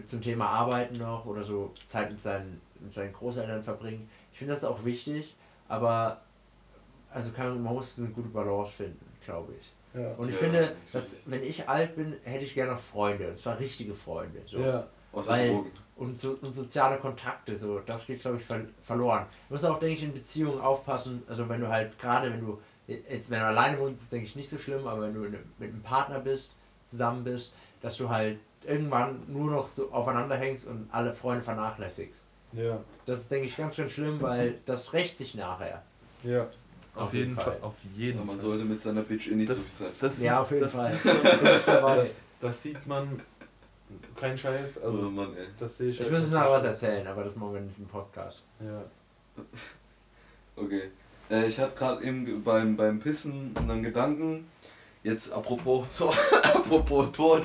[0.06, 4.08] zum Thema Arbeiten noch oder so Zeit mit seinen, mit seinen Großeltern verbringen.
[4.32, 5.34] Ich finde das auch wichtig,
[5.68, 6.20] aber
[7.10, 9.72] also kann, man muss eine gute Balance finden, glaube ich.
[10.00, 10.12] Ja.
[10.14, 10.90] Und ich Ja, finde, natürlich.
[10.92, 13.30] dass wenn ich alt bin, hätte ich gerne noch Freunde.
[13.30, 14.40] Und zwar richtige Freunde.
[14.46, 14.58] So.
[14.60, 14.86] ja.
[15.12, 15.70] Außer Weil- Drogen.
[15.96, 19.24] Und, so, und soziale Kontakte, so, das geht, glaube ich, ver verloren.
[19.48, 22.60] Du musst auch, denke ich, in Beziehungen aufpassen, also wenn du halt, gerade wenn du,
[22.86, 25.40] jetzt wenn du alleine wohnst, ist, denke ich, nicht so schlimm, aber wenn du mit
[25.58, 26.54] einem Partner bist,
[26.84, 32.26] zusammen bist, dass du halt irgendwann nur noch so aufeinander hängst und alle Freunde vernachlässigst.
[32.52, 32.78] Ja.
[33.06, 35.82] Das ist, denke ich, ganz schön schlimm, weil das rächt sich nachher.
[36.22, 36.46] Ja.
[36.94, 37.58] Auf, jeden Fall.
[37.60, 38.40] Auf jeden Ja, man Fall.
[38.46, 40.72] sollte mit seiner Bitch eh nicht so Das, viel Zeit das, Ja, auf jeden das
[40.72, 40.94] Fall.
[41.66, 43.20] Das, das sieht man.
[44.18, 44.78] Kein Scheiß.
[44.78, 45.46] Also, Also, Mann, ey.
[45.58, 46.00] das sehe ich.
[46.00, 48.42] Ich halt muss noch was erzählen, aber das machen wir nicht im Podcast.
[48.60, 48.84] Ja.
[50.56, 50.90] Okay.
[51.30, 54.46] Äh, ich hatte gerade eben beim, beim Pissen einen Gedanken.
[55.02, 55.86] Jetzt apropos,
[56.42, 57.42] apropos Tod.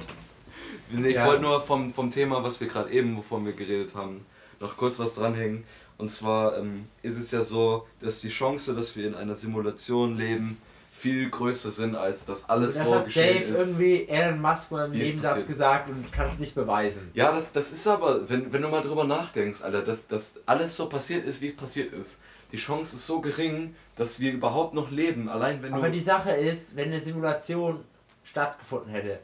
[0.91, 1.25] Nee, Ich Ja.
[1.27, 4.25] wollte nur vom, vom Thema, was wir gerade eben, wovon wir geredet haben,
[4.59, 5.63] noch kurz was dranhängen.
[5.97, 10.17] Und zwar ähm, ist es ja so, dass die Chance, dass wir in einer Simulation
[10.17, 10.57] leben,
[10.91, 13.59] viel größer sind, als dass alles das so hat geschehen Dave ist.
[13.59, 17.09] irgendwie Elon Musk mal im Nebensatz gesagt und kann es nicht beweisen.
[17.13, 20.75] Ja, das, das ist aber, wenn, wenn du mal drüber nachdenkst, Alter, dass, dass alles
[20.75, 22.17] so passiert ist, wie es passiert ist.
[22.51, 25.29] Die Chance ist so gering, dass wir überhaupt noch leben.
[25.29, 25.77] Allein wenn du.
[25.77, 27.79] Aber die Sache ist, wenn eine Simulation
[28.23, 29.19] stattgefunden hätte,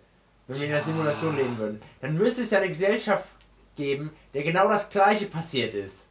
[0.48, 3.28] wenn wir in einer Simulation leben würden, dann müsste es ja eine Gesellschaft
[3.76, 6.08] geben, der genau das gleiche passiert ist.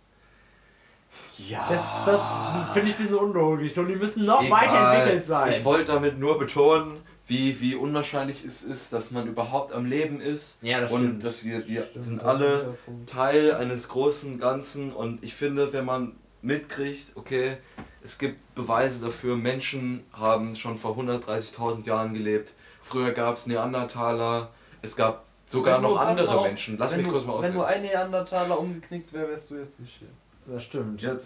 [1.39, 1.67] ja.
[1.69, 3.75] Das, das finde ich ein bisschen unlogisch.
[3.75, 4.61] So, die müssen noch Egal.
[4.63, 5.51] weiterentwickelt sein.
[5.51, 10.21] Ich wollte damit nur betonen, wie, wie unwahrscheinlich es ist, dass man überhaupt am Leben
[10.21, 10.63] ist.
[10.63, 11.25] ja, das und stimmt.
[11.25, 12.79] dass wir, wir Stimmt, sind alle.
[13.07, 14.93] Teil eines großen Ganzen.
[14.93, 16.13] Und ich finde, wenn man
[16.43, 17.57] mitkriegt, okay,
[18.03, 22.53] es gibt Beweise dafür, Menschen haben schon vor 130.000 Jahren gelebt.
[22.89, 24.49] Früher gab es Neandertaler,
[24.83, 26.79] es gab sogar Wenn noch andere auf, Menschen.
[26.79, 27.55] Lass wenn mich du, kurz mal Wenn ausreden.
[27.57, 30.09] nur ein Neandertaler umgeknickt wäre, wärst du jetzt nicht hier.
[30.47, 31.03] das stimmt.
[31.03, 31.17] Ja,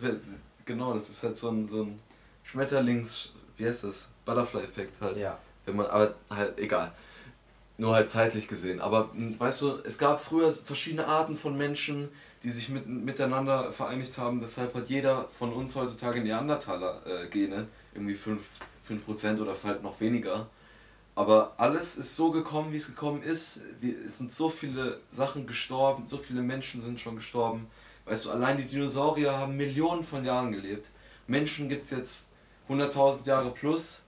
[0.65, 2.01] genau, das ist halt so ein, so ein
[2.45, 4.11] Schmetterlings, wie heißt das?
[4.25, 5.19] Butterfly-Effekt halt.
[5.19, 5.39] Ja.
[5.67, 6.93] Wenn man, aber halt egal.
[7.77, 8.81] Nur halt zeitlich gesehen.
[8.81, 12.09] Aber m, weißt du, es gab früher verschiedene Arten von Menschen,
[12.43, 14.41] die sich mit, miteinander vereinigt haben.
[14.41, 17.67] Deshalb hat jeder von uns heutzutage Neandertaler-Gene.
[17.95, 18.39] irgendwie 5%,
[19.07, 20.47] 5% oder halt noch weniger.
[21.21, 23.61] Aber alles ist so gekommen, wie es gekommen ist.
[24.07, 27.67] Es sind so viele Sachen gestorben, so viele Menschen sind schon gestorben.
[28.07, 30.87] Weißt du, allein die Dinosaurier haben Millionen von Jahren gelebt.
[31.27, 32.29] Menschen gibt es jetzt
[32.71, 34.03] 100.000 Jahre plus.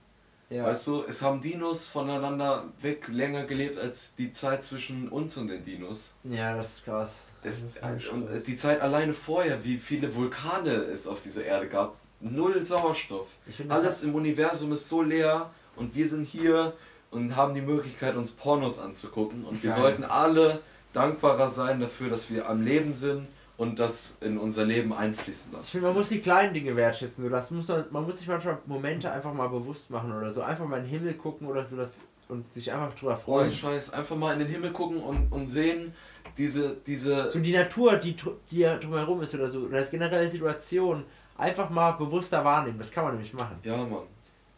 [0.49, 0.65] Ja.
[0.65, 5.49] Weißt du, es haben Dinos voneinander weg länger gelebt als die Zeit zwischen uns und
[5.49, 6.13] den Dinos.
[6.23, 7.11] ja, das ist krass.
[7.43, 8.43] Das Das ist echt und krass.
[8.43, 11.95] die Zeit alleine vorher, wie viele Vulkane es auf dieser Erde gab.
[12.21, 13.35] Null Sauerstoff.
[13.69, 16.73] Alles im Universum ist so leer und wir sind hier
[17.13, 19.45] und haben die Möglichkeit, uns Pornos anzugucken.
[19.45, 19.79] Und wir Geil.
[19.79, 20.59] sollten alle
[20.93, 25.57] dankbarer sein dafür, dass wir am Leben sind und das in unser Leben einfließen Ich
[25.57, 25.71] lassen.
[25.71, 27.23] finde, man muss die kleinen Dinge wertschätzen.
[27.23, 30.41] So, das muss man, man muss sich manchmal Momente einfach mal bewusst machen oder so.
[30.41, 31.99] Einfach mal in den Himmel gucken oder so das,
[32.29, 33.51] und sich einfach drüber Ohne freuen.
[33.51, 35.93] Scheiß, einfach mal in den Himmel gucken und, und sehen,
[36.37, 38.15] diese, diese So die Natur, die,
[38.49, 41.03] die ja drumherum ist oder so, oder das generelle Situation,
[41.37, 42.79] einfach mal bewusster wahrnehmen.
[42.79, 43.57] Das kann man nämlich machen.
[43.63, 44.03] Ja, Mann.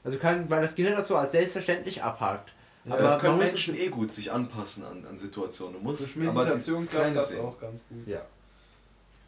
[0.05, 2.51] Also kann, weil das Gehirn das so als selbstverständlich abhakt.
[2.85, 5.73] Ja, Aber das können man muss- Menschen eh gut sich anpassen an, an Situationen.
[5.73, 7.41] Du musst Durch aber Meditation klappt das sehen.
[7.41, 8.07] auch ganz gut.
[8.07, 8.21] Ja.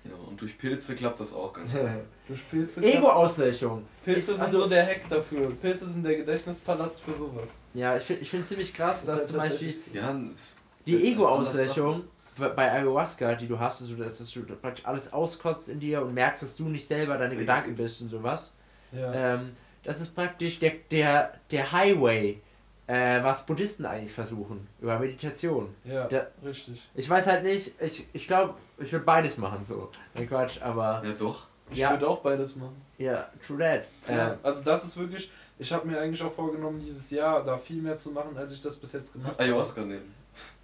[0.04, 1.82] Ja, und durch Pilze klappt das auch ganz gut.
[2.28, 3.84] Durch Pilze Ego-Auslöschung.
[4.06, 5.52] Pilze Ist sind also- so der Hack dafür.
[5.60, 7.50] Pilze sind der Gedächtnispalast für sowas.
[7.74, 9.76] Ja, ich finde ich find ziemlich krass, ist dass halt zum Beispiel.
[9.94, 10.56] Ja, das,
[10.86, 12.04] die das Ego-Auslöschung
[12.38, 16.44] bei Ayahuasca, die du hast, also dass du praktisch alles auskotzt in dir und merkst,
[16.44, 18.54] dass du nicht selber deine Ja, Gedanken bist und sowas.
[18.92, 19.12] Ja.
[19.34, 19.50] Ähm,
[19.88, 22.42] das ist praktisch der, der, der Highway,
[22.88, 25.74] äh, was Buddhisten eigentlich versuchen, über Meditation.
[25.84, 26.88] ja, der- richtig.
[26.94, 29.90] Ich weiß halt nicht, ich, ich glaube, ich würde beides machen, so.
[30.14, 31.48] Nein, Quatsch, aber ja doch.
[31.72, 31.92] Ich Ja.
[31.92, 32.82] würde auch beides machen.
[32.98, 33.84] ja, true that.
[34.08, 35.30] Ja, Äh, also das ist wirklich,
[35.60, 38.62] ich habe mir eigentlich auch vorgenommen, dieses Jahr da viel mehr zu machen, als ich
[38.62, 39.44] das bis jetzt gemacht habe.
[39.44, 40.14] Ayahuasca nehmen.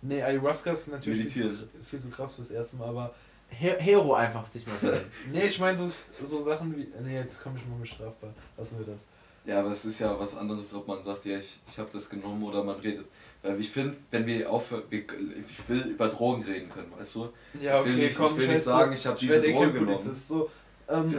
[0.02, 1.70] Nee, Ayahuasca ist natürlich viel Meditieren.
[1.82, 3.14] zu, viel zu krass fürs erste Mal, aber
[3.50, 4.76] He- Hero einfach sich mal
[5.32, 5.92] nee, ich meine so,
[6.24, 9.02] so Sachen wie, nee, jetzt komme ich mal mit strafbar, lassen wir das.
[9.46, 12.10] Ja, aber es ist ja was anderes, ob man sagt, ja, ich, ich habe das
[12.10, 13.06] genommen oder man redet.
[13.42, 17.30] Weil ich finde, wenn wir aufhören, wir, ich will über Drogen reden können, weißt du?
[17.60, 19.88] Ja, Ich will nicht- ich will nicht sagen, ich hab diese werd Droge kein genommen.
[19.98, 20.50] Polizist, So,
[20.88, 21.14] ähm,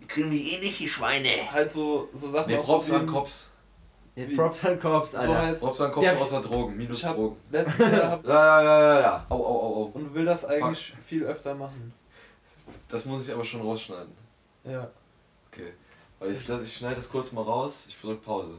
[0.00, 1.28] Die kriegen die eh nicht, die Schweine.
[1.52, 3.06] halt so, so Sachen Nee, Props an.
[3.06, 3.52] Cops.
[4.16, 4.26] Ja?
[4.34, 5.42] Props an Cops, So Alter.
[5.42, 7.36] halt, Props an Cops Der- außer Drogen, minus Ich hab- Drogen.
[7.52, 9.26] letztes Jahr hab, Ja, ja, ja, ja, ja.
[9.28, 9.90] Au, au, au, au.
[9.94, 11.94] und will das eigentlich viel öfter machen.
[12.88, 14.12] Das muss ich aber schon rausschneiden.
[14.64, 14.90] Ja.
[16.22, 16.38] Okay.
[16.46, 18.54] Weil ich, schneide das kurz mal raus, ich drück Pause.